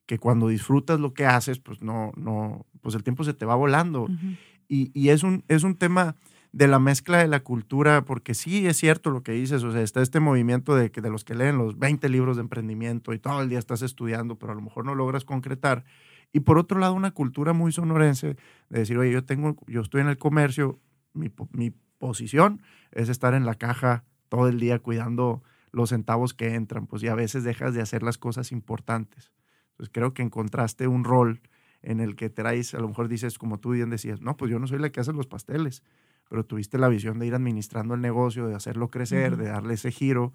que 0.10 0.18
cuando 0.18 0.48
disfrutas 0.48 1.00
lo 1.00 1.14
que 1.14 1.28
haces, 1.28 1.60
pues 1.60 1.84
no, 1.84 2.12
no, 2.18 2.66
pues 2.82 2.96
el 2.96 3.04
tiempo 3.04 3.24
se 3.24 3.36
te 3.36 3.46
va 3.46 3.54
volando. 3.54 4.06
Uh 4.06 4.08
-huh. 4.10 4.38
y, 4.68 4.92
y, 5.00 5.10
es, 5.10 5.22
un, 5.22 5.44
es 5.48 5.64
un 5.64 5.76
tema 5.76 6.16
de 6.52 6.68
la 6.68 6.80
mezcla 6.80 7.20
de 7.20 7.28
la 7.28 7.42
cultura, 7.42 8.06
porque 8.06 8.34
sí 8.34 8.66
es 8.66 8.76
cierto 8.78 9.12
lo 9.12 9.22
que 9.22 9.34
dices, 9.34 9.64
o 9.64 9.72
sea, 9.72 9.84
está 9.84 10.02
este 10.02 10.20
movimiento 10.20 10.76
de, 10.76 10.90
que 10.90 11.02
de 11.02 11.12
los 11.12 11.24
que 11.24 11.36
leen 11.36 11.60
los 11.60 11.78
20 11.78 12.10
libros 12.10 12.38
de 12.38 12.42
emprendimiento 12.42 13.14
y 13.14 13.20
todo 13.20 13.40
el 13.44 13.50
día 13.50 13.60
estás 13.60 13.84
estudiando, 13.84 14.40
pero 14.40 14.54
a 14.54 14.56
lo 14.56 14.62
mejor 14.62 14.84
no 14.84 14.96
logras 14.96 15.26
concretar. 15.26 15.86
Y 16.34 16.40
por 16.40 16.58
otro 16.58 16.80
lado, 16.80 16.96
una 16.96 17.12
cultura 17.12 17.54
muy 17.54 17.72
sonorense 17.72 18.36
de 18.70 18.80
decir, 18.80 18.98
oye, 18.98 19.12
yo, 19.12 19.24
tengo, 19.24 19.58
yo 19.68 19.82
estoy 19.82 20.02
en 20.02 20.08
el 20.08 20.18
comercio, 20.18 20.80
mi, 21.14 21.32
mi 21.52 21.72
posición 22.00 22.64
es 22.92 23.10
estar 23.10 23.36
en 23.36 23.46
la 23.46 23.54
caja 23.54 24.06
todo 24.28 24.48
el 24.48 24.60
día 24.60 24.80
cuidando 24.80 25.44
los 25.72 25.90
centavos 25.90 26.34
que 26.34 26.56
entran, 26.56 26.88
pues 26.88 27.04
y 27.04 27.10
a 27.10 27.16
veces 27.16 27.44
dejas 27.44 27.76
de 27.76 27.82
hacer 27.82 28.02
las 28.02 28.18
cosas 28.18 28.52
importantes. 28.52 29.32
Pues 29.80 29.90
creo 29.90 30.14
que 30.14 30.22
encontraste 30.22 30.88
un 30.88 31.06
rol 31.06 31.40
en 31.82 32.02
el 32.02 32.18
que 32.18 32.30
traes, 32.30 32.74
a 32.74 32.80
lo 32.80 32.90
mejor 32.90 33.08
dices, 33.08 33.38
como 33.38 33.62
tú 33.62 33.72
bien 33.72 33.90
decías, 33.90 34.20
no, 34.20 34.36
pues 34.36 34.52
yo 34.52 34.60
no 34.60 34.68
soy 34.68 34.78
la 34.78 34.90
que 34.90 35.00
hace 35.00 35.14
los 35.14 35.26
pasteles, 35.26 35.84
pero 36.30 36.44
tuviste 36.44 36.78
la 36.78 36.90
visión 36.90 37.18
de 37.18 37.28
ir 37.28 37.34
administrando 37.34 37.94
el 37.94 38.02
negocio, 38.02 38.46
de 38.46 38.56
hacerlo 38.56 38.90
crecer, 38.90 39.32
uh 39.32 39.36
-huh. 39.38 39.40
de 39.40 39.46
darle 39.46 39.76
ese 39.76 39.92
giro. 39.92 40.34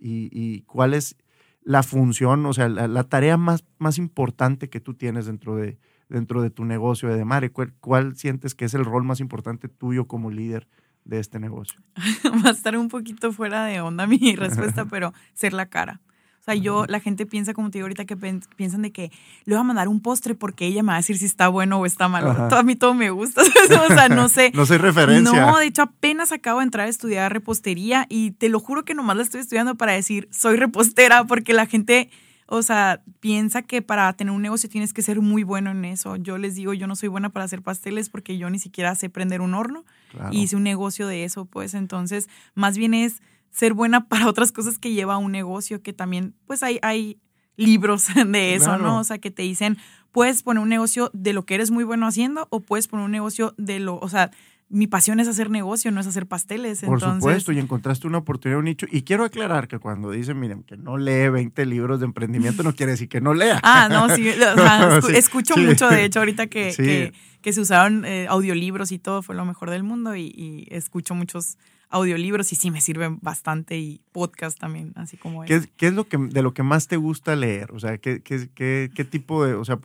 Y, 0.00 0.28
y, 0.32 0.62
cuál 0.62 0.94
es 0.94 1.16
la 1.62 1.84
función, 1.84 2.44
o 2.46 2.52
sea, 2.52 2.68
la, 2.68 2.88
la, 2.88 3.04
tarea 3.04 3.36
más, 3.36 3.64
más 3.78 3.96
importante 3.96 4.68
que 4.70 4.80
tú 4.80 4.94
tienes 4.94 5.26
dentro 5.26 5.54
de, 5.54 5.78
dentro 6.08 6.42
de 6.42 6.50
tu 6.50 6.64
negocio 6.64 7.08
de 7.08 7.16
Demare? 7.16 7.52
¿Cuál, 7.52 7.72
¿Cuál 7.74 8.16
sientes 8.16 8.56
que 8.56 8.64
es 8.64 8.74
el 8.74 8.84
rol 8.84 9.04
más 9.04 9.20
importante 9.20 9.68
tuyo 9.68 10.08
como 10.08 10.32
líder 10.32 10.66
de 11.04 11.20
este 11.20 11.38
negocio? 11.38 11.80
Va 12.44 12.48
a 12.48 12.52
estar 12.52 12.76
un 12.76 12.88
poquito 12.88 13.30
fuera 13.32 13.66
de 13.66 13.80
onda 13.80 14.08
mi 14.08 14.18
respuesta, 14.36 14.86
pero 14.86 15.14
ser 15.32 15.52
la 15.52 15.66
cara. 15.66 16.00
O 16.40 16.42
sea, 16.42 16.54
yo, 16.54 16.86
la 16.88 17.00
gente 17.00 17.26
piensa, 17.26 17.52
como 17.52 17.70
te 17.70 17.78
digo 17.78 17.84
ahorita, 17.84 18.06
que 18.06 18.16
piensan 18.16 18.80
de 18.80 18.92
que 18.92 19.12
le 19.44 19.54
voy 19.54 19.60
a 19.60 19.62
mandar 19.62 19.88
un 19.88 20.00
postre 20.00 20.34
porque 20.34 20.66
ella 20.66 20.82
me 20.82 20.88
va 20.88 20.94
a 20.94 20.96
decir 20.96 21.18
si 21.18 21.26
está 21.26 21.48
bueno 21.48 21.78
o 21.78 21.84
está 21.84 22.08
malo. 22.08 22.30
A 22.30 22.62
mí 22.62 22.76
todo 22.76 22.94
me 22.94 23.10
gusta. 23.10 23.42
o 23.90 23.94
sea, 23.94 24.08
no 24.08 24.30
sé. 24.30 24.50
no 24.54 24.64
soy 24.64 24.78
referencia. 24.78 25.38
No, 25.38 25.58
de 25.58 25.66
hecho, 25.66 25.82
apenas 25.82 26.32
acabo 26.32 26.60
de 26.60 26.64
entrar 26.64 26.86
a 26.86 26.88
estudiar 26.88 27.30
repostería 27.30 28.06
y 28.08 28.30
te 28.30 28.48
lo 28.48 28.58
juro 28.58 28.86
que 28.86 28.94
nomás 28.94 29.18
la 29.18 29.22
estoy 29.22 29.42
estudiando 29.42 29.74
para 29.74 29.92
decir 29.92 30.28
soy 30.32 30.56
repostera 30.56 31.24
porque 31.24 31.52
la 31.52 31.66
gente, 31.66 32.08
o 32.46 32.62
sea, 32.62 33.02
piensa 33.20 33.60
que 33.60 33.82
para 33.82 34.10
tener 34.14 34.32
un 34.32 34.40
negocio 34.40 34.70
tienes 34.70 34.94
que 34.94 35.02
ser 35.02 35.20
muy 35.20 35.42
bueno 35.42 35.70
en 35.70 35.84
eso. 35.84 36.16
Yo 36.16 36.38
les 36.38 36.54
digo, 36.54 36.72
yo 36.72 36.86
no 36.86 36.96
soy 36.96 37.10
buena 37.10 37.28
para 37.28 37.44
hacer 37.44 37.60
pasteles 37.60 38.08
porque 38.08 38.38
yo 38.38 38.48
ni 38.48 38.58
siquiera 38.58 38.94
sé 38.94 39.10
prender 39.10 39.42
un 39.42 39.52
horno 39.52 39.84
claro. 40.10 40.30
y 40.32 40.44
hice 40.44 40.56
un 40.56 40.62
negocio 40.62 41.06
de 41.06 41.24
eso, 41.24 41.44
pues 41.44 41.74
entonces, 41.74 42.30
más 42.54 42.78
bien 42.78 42.94
es 42.94 43.20
ser 43.50 43.74
buena 43.74 44.04
para 44.08 44.28
otras 44.28 44.52
cosas 44.52 44.78
que 44.78 44.92
lleva 44.92 45.18
un 45.18 45.32
negocio, 45.32 45.82
que 45.82 45.92
también, 45.92 46.34
pues 46.46 46.62
hay, 46.62 46.78
hay 46.82 47.18
libros 47.56 48.06
de 48.26 48.54
eso, 48.54 48.66
claro. 48.66 48.82
¿no? 48.82 48.98
O 48.98 49.04
sea, 49.04 49.18
que 49.18 49.30
te 49.30 49.42
dicen, 49.42 49.78
puedes 50.12 50.42
poner 50.42 50.62
un 50.62 50.68
negocio 50.68 51.10
de 51.12 51.32
lo 51.32 51.44
que 51.44 51.54
eres 51.54 51.70
muy 51.70 51.84
bueno 51.84 52.06
haciendo 52.06 52.48
o 52.50 52.60
puedes 52.60 52.88
poner 52.88 53.04
un 53.04 53.12
negocio 53.12 53.54
de 53.56 53.80
lo, 53.80 53.98
o 53.98 54.08
sea, 54.08 54.30
mi 54.70 54.86
pasión 54.86 55.18
es 55.18 55.26
hacer 55.26 55.50
negocio, 55.50 55.90
no 55.90 56.00
es 56.00 56.06
hacer 56.06 56.26
pasteles. 56.26 56.82
Por 56.82 56.98
entonces... 56.98 57.18
supuesto, 57.18 57.52
y 57.52 57.58
encontraste 57.58 58.06
una 58.06 58.18
oportunidad, 58.18 58.60
un 58.60 58.66
nicho. 58.66 58.86
Y 58.88 59.02
quiero 59.02 59.24
aclarar 59.24 59.66
que 59.66 59.80
cuando 59.80 60.12
dicen, 60.12 60.38
miren, 60.38 60.62
que 60.62 60.76
no 60.76 60.96
lee 60.96 61.28
20 61.28 61.66
libros 61.66 61.98
de 61.98 62.06
emprendimiento, 62.06 62.62
no 62.62 62.72
quiere 62.76 62.92
decir 62.92 63.08
que 63.08 63.20
no 63.20 63.34
lea. 63.34 63.58
Ah, 63.64 63.88
no, 63.90 64.14
sí, 64.14 64.28
o 64.28 64.32
sea, 64.32 64.96
escu 64.98 65.08
sí, 65.08 65.16
escucho 65.16 65.54
sí. 65.54 65.60
mucho, 65.62 65.88
de 65.88 66.04
hecho, 66.04 66.20
ahorita 66.20 66.46
que, 66.46 66.70
sí. 66.72 66.84
que, 66.84 67.12
que, 67.42 67.52
se 67.52 67.60
usaron 67.60 68.04
eh, 68.04 68.28
audiolibros 68.28 68.92
y 68.92 69.00
todo, 69.00 69.22
fue 69.22 69.34
lo 69.34 69.44
mejor 69.44 69.70
del 69.70 69.82
mundo 69.82 70.14
y, 70.14 70.32
y 70.36 70.68
escucho 70.70 71.16
muchos 71.16 71.58
audiolibros 71.90 72.52
y 72.52 72.56
sí 72.56 72.70
me 72.70 72.80
sirven 72.80 73.18
bastante 73.20 73.78
y 73.78 74.00
podcast 74.12 74.58
también, 74.58 74.92
así 74.96 75.16
como 75.16 75.44
¿Qué, 75.44 75.62
¿Qué, 75.76 75.88
es 75.88 75.92
lo 75.92 76.08
que, 76.08 76.16
de 76.16 76.42
lo 76.42 76.54
que 76.54 76.62
más 76.62 76.86
te 76.88 76.96
gusta 76.96 77.36
leer? 77.36 77.72
O 77.72 77.80
sea, 77.80 77.98
¿qué, 77.98 78.22
qué, 78.22 78.48
qué, 78.54 78.90
qué 78.94 79.04
tipo 79.04 79.44
de, 79.44 79.54
o 79.54 79.64
sea, 79.64 79.78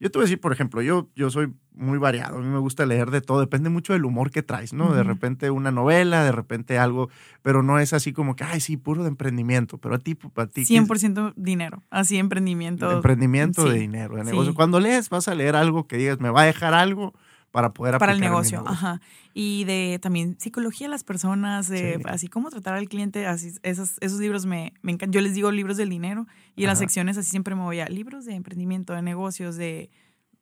yo 0.00 0.10
te 0.10 0.18
voy 0.18 0.24
a 0.24 0.26
decir, 0.26 0.40
por 0.40 0.52
ejemplo, 0.52 0.80
yo, 0.80 1.10
yo 1.14 1.28
soy 1.28 1.52
muy 1.74 1.98
variado, 1.98 2.38
a 2.38 2.40
mí 2.40 2.48
me 2.48 2.58
gusta 2.58 2.86
leer 2.86 3.10
de 3.10 3.20
todo, 3.20 3.40
depende 3.40 3.68
mucho 3.68 3.92
del 3.92 4.06
humor 4.06 4.30
que 4.30 4.42
traes, 4.42 4.72
¿no? 4.72 4.86
Uh 4.86 4.88
-huh. 4.88 4.94
De 4.94 5.02
repente 5.02 5.50
una 5.50 5.70
novela, 5.70 6.24
de 6.24 6.32
repente 6.32 6.78
algo, 6.78 7.10
pero 7.42 7.62
no 7.62 7.78
es 7.78 7.92
así 7.92 8.14
como 8.14 8.34
que, 8.34 8.44
ay, 8.44 8.60
sí, 8.60 8.78
puro 8.78 9.02
de 9.02 9.08
emprendimiento, 9.08 9.76
pero 9.76 9.96
a 9.96 9.98
ti, 9.98 10.14
para 10.14 10.48
ti. 10.48 10.62
100% 10.62 11.28
es? 11.28 11.34
dinero, 11.36 11.82
así 11.90 12.16
emprendimiento. 12.16 12.88
De 12.88 12.94
emprendimiento 12.96 13.64
sí. 13.64 13.74
de 13.74 13.78
dinero, 13.78 14.16
de 14.16 14.24
negocio. 14.24 14.52
Sí. 14.52 14.56
Cuando 14.56 14.80
lees, 14.80 15.10
vas 15.10 15.28
a 15.28 15.34
leer 15.34 15.54
algo 15.54 15.86
que 15.86 15.98
digas, 15.98 16.18
me 16.18 16.30
va 16.30 16.42
a 16.42 16.46
dejar 16.46 16.72
algo 16.72 17.12
para 17.50 17.72
poder 17.72 17.98
para 17.98 18.12
el 18.12 18.20
negocio, 18.20 18.58
negocio, 18.58 18.72
ajá 18.72 19.00
y 19.34 19.64
de 19.64 19.98
también 20.00 20.38
psicología 20.38 20.86
de 20.86 20.90
las 20.90 21.04
personas 21.04 21.68
de 21.68 21.96
sí. 21.96 22.02
así 22.06 22.28
como 22.28 22.50
tratar 22.50 22.74
al 22.74 22.88
cliente 22.88 23.26
así 23.26 23.52
esos 23.62 23.96
esos 24.00 24.20
libros 24.20 24.46
me, 24.46 24.72
me 24.82 24.92
encantan 24.92 25.12
yo 25.12 25.20
les 25.20 25.34
digo 25.34 25.50
libros 25.50 25.76
del 25.76 25.88
dinero 25.88 26.26
y 26.56 26.62
en 26.62 26.68
las 26.68 26.78
secciones 26.78 27.16
así 27.16 27.30
siempre 27.30 27.54
me 27.54 27.62
voy 27.62 27.80
a 27.80 27.86
libros 27.86 28.24
de 28.24 28.34
emprendimiento 28.34 28.92
de 28.92 29.02
negocios 29.02 29.56
de 29.56 29.90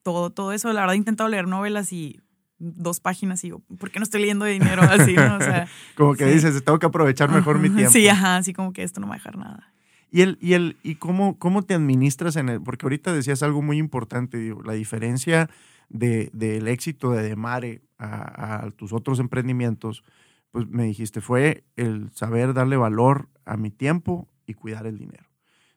todo 0.02 0.30
todo 0.30 0.52
eso 0.52 0.72
la 0.72 0.80
verdad 0.80 0.94
he 0.94 0.98
intentado 0.98 1.28
leer 1.28 1.46
novelas 1.46 1.92
y 1.92 2.20
dos 2.58 3.00
páginas 3.00 3.42
y 3.44 3.48
digo, 3.48 3.62
¿por 3.78 3.90
qué 3.90 3.98
no 3.98 4.02
estoy 4.02 4.20
leyendo 4.20 4.44
de 4.44 4.52
dinero 4.52 4.82
así? 4.90 5.14
¿no? 5.14 5.36
O 5.36 5.40
sea, 5.40 5.68
como 5.96 6.14
que 6.14 6.26
sí. 6.26 6.34
dices, 6.34 6.64
tengo 6.64 6.78
que 6.78 6.86
aprovechar 6.86 7.30
mejor 7.30 7.58
mi 7.58 7.70
tiempo. 7.74 7.92
Sí, 7.92 8.06
ajá, 8.08 8.36
así 8.36 8.52
como 8.52 8.72
que 8.72 8.82
esto 8.82 9.00
no 9.00 9.06
me 9.06 9.10
va 9.10 9.14
a 9.14 9.18
dejar 9.18 9.36
nada. 9.36 9.72
Y, 10.10 10.22
el, 10.22 10.38
y, 10.40 10.54
el, 10.54 10.76
y 10.82 10.94
cómo, 10.96 11.38
cómo 11.38 11.62
te 11.62 11.74
administras 11.74 12.36
en 12.36 12.48
el, 12.48 12.62
porque 12.62 12.86
ahorita 12.86 13.12
decías 13.12 13.42
algo 13.42 13.62
muy 13.62 13.78
importante, 13.78 14.38
digo, 14.38 14.62
la 14.62 14.72
diferencia 14.72 15.50
del 15.88 16.30
de, 16.32 16.60
de 16.60 16.72
éxito 16.72 17.12
de 17.12 17.22
Demare 17.22 17.82
a, 17.98 18.64
a, 18.64 18.70
tus 18.70 18.92
otros 18.92 19.20
emprendimientos, 19.20 20.04
pues 20.50 20.66
me 20.68 20.84
dijiste, 20.84 21.20
fue 21.20 21.64
el 21.76 22.10
saber 22.12 22.54
darle 22.54 22.76
valor 22.76 23.28
a 23.44 23.56
mi 23.56 23.70
tiempo 23.70 24.28
y 24.46 24.54
cuidar 24.54 24.86
el 24.86 24.98
dinero. 24.98 25.28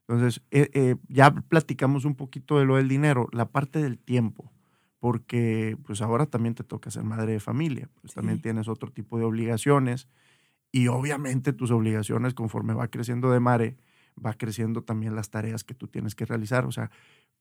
Entonces, 0.08 0.41
eh, 0.52 0.70
eh, 0.74 0.96
ya 1.08 1.32
platicamos 1.32 2.04
un 2.04 2.15
poquito 2.15 2.60
de 2.60 2.65
lo 2.65 2.76
del 2.76 2.89
dinero, 2.89 3.30
la 3.32 3.50
parte 3.50 3.82
del 3.82 3.98
tiempo, 3.98 4.52
porque 5.00 5.78
pues 5.86 6.02
ahora 6.02 6.26
también 6.26 6.54
te 6.54 6.63
toca 6.63 6.91
ser 6.91 7.04
madre 7.04 7.34
de 7.34 7.39
familia, 7.39 7.89
pues 8.02 8.12
sí. 8.12 8.15
también 8.15 8.41
tienes 8.41 8.67
otro 8.67 8.91
tipo 8.91 9.17
de 9.17 9.24
obligaciones 9.24 10.10
y 10.72 10.88
obviamente 10.88 11.54
tus 11.54 11.72
obligaciones 11.72 12.34
conforme 12.34 12.74
va 12.74 12.89
creciendo 12.89 13.32
Demare, 13.32 13.78
va 14.24 14.34
creciendo 14.34 14.84
también 14.84 15.16
las 15.16 15.30
tareas 15.30 15.64
que 15.64 15.74
tú 15.74 15.88
tienes 15.88 16.16
que 16.16 16.26
realizar. 16.26 16.66
O 16.66 16.72
sea, 16.72 16.92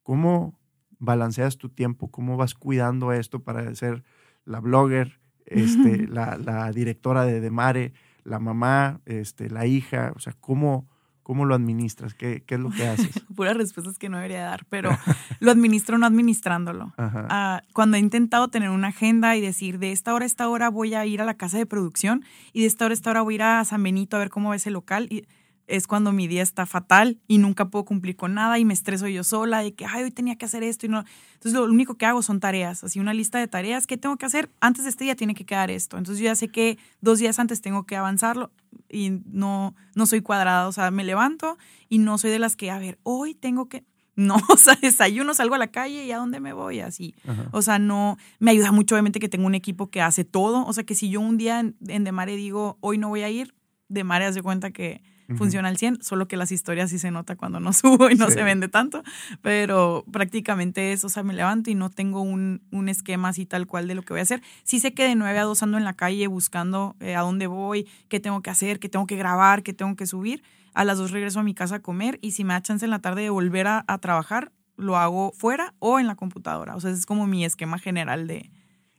¿cómo 0.03 0.59
balanceas 0.99 1.59
tu 1.59 1.69
tiempo? 1.69 2.11
¿Cómo 2.11 2.37
vas 2.37 2.55
cuidando 2.55 3.12
esto 3.12 3.43
para 3.43 3.75
ser 3.75 4.05
la 4.45 4.61
blogger, 4.61 5.21
este, 5.47 6.07
la, 6.09 6.37
la, 6.37 6.71
directora 6.73 7.25
de 7.25 7.40
Demare, 7.40 7.93
la 8.25 8.38
mamá, 8.38 9.01
este, 9.07 9.51
la 9.51 9.66
hija? 9.66 10.12
O 10.14 10.21
sea, 10.21 10.35
¿cómo, 10.40 10.88
cómo 11.23 11.45
lo 11.45 11.55
administras? 11.55 12.14
¿Qué, 12.14 12.43
¿Qué, 12.47 12.55
es 12.55 12.61
lo 12.61 12.71
que 12.71 12.87
haces? 12.87 13.21
Puras 13.37 13.57
respuestas 13.57 13.99
que 13.99 14.09
no 14.09 14.16
debería 14.16 14.43
dar, 14.43 14.64
pero 14.69 14.90
lo 15.40 15.51
administro 15.51 15.99
no 15.99 16.07
administrándolo. 16.07 16.93
Uh, 16.99 17.64
cuando 17.73 17.97
he 17.97 18.01
intentado 18.01 18.49
tener 18.49 18.71
una 18.71 18.88
agenda 18.88 19.37
y 19.37 19.40
decir, 19.40 19.79
de 19.79 19.93
esta 19.93 20.14
hora 20.14 20.25
a 20.25 20.27
esta 20.27 20.49
hora 20.49 20.71
voy 20.71 20.95
a 20.95 21.05
ir 21.07 21.21
a 21.21 21.25
la 21.25 21.35
casa 21.35 21.59
de 21.59 21.66
producción 21.66 22.25
y 22.53 22.61
de 22.62 22.66
esta 22.66 22.85
hora 22.85 22.93
a 22.93 22.95
esta 22.95 23.11
hora 23.11 23.23
voy 23.23 23.35
a 23.35 23.37
ir 23.37 23.43
a 23.43 23.64
San 23.64 23.83
Benito 23.83 24.16
a 24.16 24.21
ver 24.21 24.31
cómo 24.31 24.51
va 24.51 24.57
ese 24.57 24.71
local. 24.71 25.07
Y, 25.11 25.27
es 25.70 25.87
cuando 25.87 26.12
mi 26.12 26.26
día 26.26 26.42
está 26.42 26.66
fatal 26.66 27.18
y 27.28 27.38
nunca 27.38 27.68
puedo 27.68 27.85
cumplir 27.85 28.16
con 28.16 28.35
nada 28.35 28.59
y 28.59 28.64
me 28.64 28.74
estreso 28.74 29.06
yo 29.06 29.24
sola 29.24 29.62
de 29.62 29.72
que, 29.72 29.87
ay, 29.87 30.02
hoy 30.02 30.11
tenía 30.11 30.37
que 30.37 30.44
hacer 30.44 30.62
esto 30.62 30.87
y 30.87 30.88
no. 30.88 31.04
Entonces 31.35 31.52
lo 31.52 31.64
único 31.64 31.94
que 31.94 32.06
hago 32.06 32.22
son 32.22 32.40
tareas, 32.40 32.83
así 32.85 32.98
una 32.98 33.14
lista 33.14 33.38
de 33.38 33.46
tareas 33.46 33.87
que 33.87 33.96
tengo 33.96 34.16
que 34.16 34.26
hacer. 34.26 34.50
Antes 34.61 34.85
de 34.85 34.90
este 34.90 35.04
día 35.04 35.14
tiene 35.14 35.35
que 35.35 35.46
quedar 35.46 35.70
esto. 35.70 35.96
Entonces 35.96 36.20
yo 36.20 36.26
ya 36.26 36.35
sé 36.35 36.48
que 36.48 36.78
dos 37.00 37.20
días 37.20 37.38
antes 37.38 37.61
tengo 37.62 37.85
que 37.85 37.96
avanzarlo 37.96 38.50
y 38.88 39.20
no, 39.26 39.74
no 39.94 40.06
soy 40.06 40.20
cuadrada. 40.20 40.66
O 40.66 40.72
sea, 40.72 40.90
me 40.90 41.04
levanto 41.04 41.56
y 41.88 41.98
no 41.98 42.18
soy 42.18 42.30
de 42.30 42.40
las 42.40 42.56
que, 42.56 42.70
a 42.70 42.78
ver, 42.78 42.98
hoy 43.04 43.35
tengo 43.35 43.68
que... 43.68 43.85
No, 44.16 44.37
o 44.48 44.56
sea, 44.56 44.74
desayuno, 44.74 45.35
salgo 45.35 45.54
a 45.54 45.59
la 45.59 45.68
calle 45.68 46.04
y 46.04 46.12
a 46.12 46.18
dónde 46.18 46.40
me 46.40 46.52
voy, 46.52 46.80
así. 46.80 47.14
Ajá. 47.26 47.48
O 47.52 47.62
sea, 47.62 47.78
no, 47.78 48.18
me 48.40 48.50
ayuda 48.50 48.72
mucho 48.72 48.96
obviamente 48.96 49.20
que 49.20 49.28
tengo 49.28 49.46
un 49.46 49.54
equipo 49.54 49.88
que 49.88 50.02
hace 50.02 50.24
todo. 50.24 50.66
O 50.66 50.72
sea, 50.72 50.85
que 50.85 50.96
si 50.96 51.11
yo 51.11 51.20
un 51.20 51.38
día 51.38 51.61
en, 51.61 51.76
en 51.87 52.04
Demare 52.04 52.37
digo, 52.37 52.76
hoy 52.80 52.98
no 52.98 53.09
voy 53.09 53.22
a 53.22 53.30
ir, 53.30 53.54
Demare 53.88 54.26
hace 54.26 54.42
cuenta 54.42 54.72
que 54.72 55.02
funciona 55.37 55.69
al 55.69 55.77
100, 55.77 56.03
solo 56.03 56.29
que 56.29 56.37
las 56.37 56.53
historias 56.53 56.90
sí 56.90 56.99
se 56.99 57.11
nota 57.11 57.37
cuando 57.37 57.61
no 57.61 57.73
subo 57.75 58.11
y 58.11 58.14
no 58.14 58.29
sí. 58.29 58.35
se 58.35 58.43
vende 58.43 58.69
tanto, 58.69 59.03
pero 59.43 60.05
prácticamente 60.11 60.93
es, 60.93 61.05
o 61.05 61.09
sea, 61.09 61.23
me 61.23 61.35
levanto 61.35 61.71
y 61.71 61.75
no 61.75 61.90
tengo 61.90 62.21
un, 62.21 62.62
un, 62.71 62.88
esquema 62.88 63.29
así 63.29 63.47
tal 63.47 63.66
cual 63.66 63.88
de 63.88 63.95
lo 63.95 64.03
que 64.03 64.12
voy 64.12 64.21
a 64.21 64.23
hacer. 64.23 64.43
Sí 64.64 64.81
sé 64.81 64.95
que 64.95 65.05
de 65.05 65.14
9 65.14 65.38
a 65.38 65.45
2 65.45 65.62
ando 65.62 65.79
en 65.79 65.85
la 65.85 65.95
calle 65.95 66.27
buscando 66.27 66.97
eh, 67.01 67.14
a 67.14 67.21
dónde 67.21 67.47
voy, 67.47 67.88
qué 68.09 68.21
tengo 68.21 68.43
que 68.43 68.51
hacer, 68.51 68.81
qué 68.81 68.88
tengo 68.88 69.07
que 69.07 69.16
grabar, 69.16 69.62
qué 69.62 69.73
tengo 69.73 69.97
que 69.97 70.07
subir. 70.07 70.43
A 70.75 70.85
las 70.85 70.99
2 70.99 71.11
regreso 71.11 71.40
a 71.40 71.43
mi 71.43 71.55
casa 71.55 71.77
a 71.77 71.81
comer 71.81 72.19
y 72.23 72.33
si 72.33 72.45
me 72.45 72.55
da 72.55 72.62
chance 72.62 72.85
en 72.85 72.90
la 72.90 73.01
tarde 73.01 73.23
de 73.23 73.31
volver 73.31 73.66
a, 73.66 73.85
a 73.88 73.99
trabajar, 73.99 74.53
lo 74.81 74.97
hago 74.97 75.33
fuera 75.33 75.75
o 75.79 76.01
en 76.01 76.07
la 76.07 76.16
computadora. 76.16 76.75
O 76.75 76.81
sea, 76.81 76.90
ese 76.90 77.01
es 77.01 77.07
como 77.07 77.27
mi 77.27 77.45
esquema 77.45 77.79
general 77.79 78.27
de... 78.27 78.51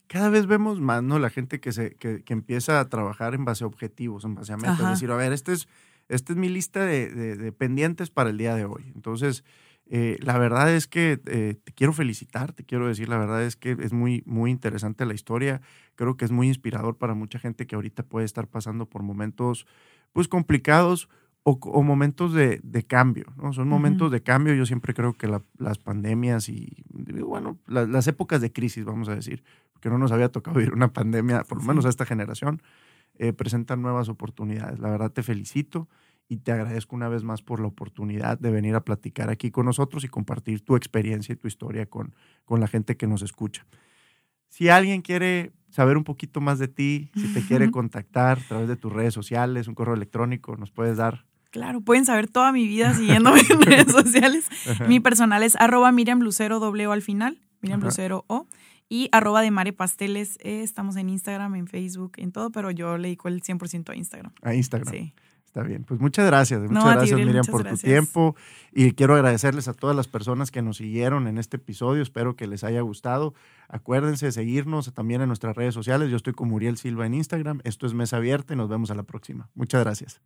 Cada 0.08 0.30
vez 0.30 0.46
vemos 0.46 0.82
más, 0.82 1.02
¿no? 1.02 1.20
La 1.20 1.30
gente 1.30 1.62
que, 1.62 1.72
se, 1.72 1.96
que, 1.96 2.24
que 2.24 2.34
empieza 2.34 2.80
a 2.80 2.90
trabajar 2.90 3.34
en 3.34 3.46
base 3.46 3.64
a 3.64 3.68
objetivos, 3.68 4.26
en 4.26 4.36
base 4.36 4.52
a 4.52 4.58
metas. 4.58 4.80
Es 4.80 4.90
decir, 4.90 5.10
a 5.10 5.16
ver, 5.16 5.32
este 5.32 5.54
es, 5.54 5.70
esta 6.12 6.34
es 6.34 6.38
mi 6.38 6.50
lista 6.50 6.86
de, 6.86 7.10
de, 7.10 7.52
pendientes 7.52 8.10
para 8.10 8.30
el 8.30 8.38
día 8.38 8.56
de 8.56 8.66
hoy. 8.66 8.92
Entonces, 8.96 9.44
eh, 9.90 10.18
la 10.22 10.38
verdad 10.38 10.74
es 10.74 10.88
que 10.88 11.20
eh, 11.26 11.56
te 11.64 11.72
quiero 11.74 11.94
felicitar, 11.94 12.54
te 12.54 12.64
quiero 12.64 12.88
decir, 12.88 13.10
la 13.10 13.18
verdad 13.18 13.44
es 13.44 13.56
que 13.56 13.76
es 13.80 13.94
muy, 13.94 14.24
muy 14.26 14.52
interesante 14.52 15.06
la 15.06 15.14
historia. 15.14 15.62
Creo 15.96 16.18
que 16.18 16.26
es 16.26 16.32
muy 16.32 16.48
inspirador 16.48 16.98
para 16.98 17.14
mucha 17.14 17.40
gente 17.40 17.66
que 17.66 17.76
ahorita 17.76 18.04
puede 18.04 18.26
estar 18.26 18.48
pasando 18.48 18.86
por 18.86 19.04
momentos, 19.04 19.66
pues, 20.14 20.28
complicados 20.28 21.10
o, 21.44 21.82
momentos 21.82 22.34
de, 22.34 22.60
de, 22.64 22.84
cambio, 22.84 23.26
¿no? 23.36 23.52
Son 23.52 23.68
momentos 23.68 24.12
de 24.12 24.22
cambio. 24.22 24.54
Yo 24.54 24.66
siempre 24.66 24.94
creo 24.94 25.14
que 25.14 25.28
las 25.28 25.78
pandemias 25.80 26.50
y, 26.50 26.84
bueno, 27.26 27.58
las 27.68 28.08
épocas 28.08 28.42
de 28.42 28.52
crisis, 28.52 28.86
vamos 28.86 29.10
a 29.10 29.16
decir, 29.16 29.44
que 29.80 29.90
no 29.90 29.98
nos 29.98 30.12
había 30.12 30.30
tocado 30.30 30.58
vivir 30.60 30.74
una 30.74 30.94
pandemia, 30.94 31.44
por 31.44 31.58
lo 31.58 31.64
menos 31.64 31.86
a 31.86 31.90
esta 31.90 32.06
generación, 32.06 32.62
eh, 33.18 33.34
presentan 33.34 33.82
nuevas 33.82 34.10
oportunidades. 34.10 34.80
La 34.80 34.90
verdad 34.90 35.12
te 35.12 35.24
felicito 35.24 35.88
y 36.28 36.38
te 36.38 36.52
agradezco 36.52 36.96
una 36.96 37.10
vez 37.10 37.24
más 37.24 37.42
por 37.42 37.60
la 37.60 37.68
oportunidad 37.68 38.40
de 38.40 38.52
venir 38.52 38.76
a 38.76 38.86
platicar 38.86 39.30
aquí 39.30 39.52
con 39.52 39.66
nosotros 39.66 40.04
y 40.04 40.08
compartir 40.08 40.64
tu 40.64 40.76
experiencia 40.76 41.34
y 41.34 41.36
tu 41.36 41.48
historia 41.48 41.86
con, 41.86 42.16
con 42.46 42.60
la 42.60 42.68
gente 42.68 42.96
que 42.96 43.08
nos 43.08 43.22
escucha. 43.22 43.66
Si 44.48 44.70
alguien 44.70 45.02
quiere 45.02 45.52
saber 45.70 45.98
un 45.98 46.04
poquito 46.04 46.42
más 46.42 46.60
de 46.60 46.68
ti, 46.68 47.12
si 47.16 47.34
te 47.34 47.42
quiere 47.42 47.70
contactar 47.72 48.40
a 48.40 48.48
través 48.48 48.68
de 48.68 48.76
tus 48.76 48.92
redes 48.92 49.14
sociales, 49.14 49.68
un 49.68 49.76
correo 49.76 49.94
electrónico, 49.94 50.56
nos 50.58 50.72
puedes 50.72 50.98
dar 50.98 51.26
Claro, 51.52 51.82
pueden 51.82 52.06
saber 52.06 52.30
toda 52.30 52.54
mi 52.54 52.66
vida 52.66 52.94
siguiéndome 52.94 53.42
en 53.50 53.62
redes 53.62 53.92
sociales. 53.92 54.48
Mi 54.88 55.02
personal 55.02 55.44
es 55.44 55.58
arroba 55.58 55.92
Miriam 55.92 56.22
Lucero 56.22 56.60
doble 56.60 56.88
o 56.88 56.94
al 56.94 57.02
final, 57.02 57.42
Miriam 57.60 57.82
Lucero 57.82 58.24
O. 58.28 58.48
Y 58.92 59.08
arroba 59.14 59.42
de 59.42 59.52
Mare 59.52 59.72
Pasteles. 59.72 60.38
Eh, 60.42 60.64
estamos 60.64 60.98
en 60.98 61.08
Instagram, 61.08 61.56
en 61.56 61.66
Facebook, 61.66 62.12
en 62.18 62.34
todo, 62.34 62.52
pero 62.52 62.72
yo 62.72 62.98
le 62.98 63.08
dedico 63.08 63.30
el 63.30 63.42
100% 63.42 63.90
a 63.90 63.96
Instagram. 63.96 64.34
A 64.42 64.54
Instagram. 64.54 64.94
Sí. 64.94 65.14
Está 65.46 65.64
bien, 65.64 65.86
pues 65.86 66.02
muchas 66.02 66.26
gracias. 66.26 66.60
Muchas 66.60 66.96
gracias, 66.96 67.18
Miriam, 67.18 67.46
por 67.46 67.64
tu 67.64 67.78
tiempo. 67.78 68.36
Y 68.74 68.92
quiero 68.92 69.16
agradecerles 69.16 69.70
a 69.70 69.74
todas 69.74 69.96
las 69.96 70.10
personas 70.10 70.52
que 70.52 70.62
nos 70.62 70.76
siguieron 70.76 71.30
en 71.30 71.38
este 71.38 71.56
episodio. 71.56 72.02
Espero 72.02 72.36
que 72.36 72.48
les 72.48 72.66
haya 72.66 72.82
gustado. 72.82 73.34
Acuérdense 73.70 74.26
de 74.26 74.34
seguirnos 74.34 74.94
también 74.94 75.22
en 75.22 75.30
nuestras 75.30 75.56
redes 75.56 75.74
sociales. 75.74 76.10
Yo 76.10 76.18
estoy 76.18 76.34
con 76.34 76.50
Muriel 76.50 76.76
Silva 76.76 77.06
en 77.06 77.14
Instagram. 77.14 77.62
Esto 77.64 77.88
es 77.88 77.94
Mesa 77.94 78.18
Abierta 78.18 78.54
y 78.54 78.58
nos 78.58 78.68
vemos 78.68 78.92
a 78.92 78.96
la 78.96 79.04
próxima. 79.04 79.50
Muchas 79.56 79.82
gracias. 79.86 80.22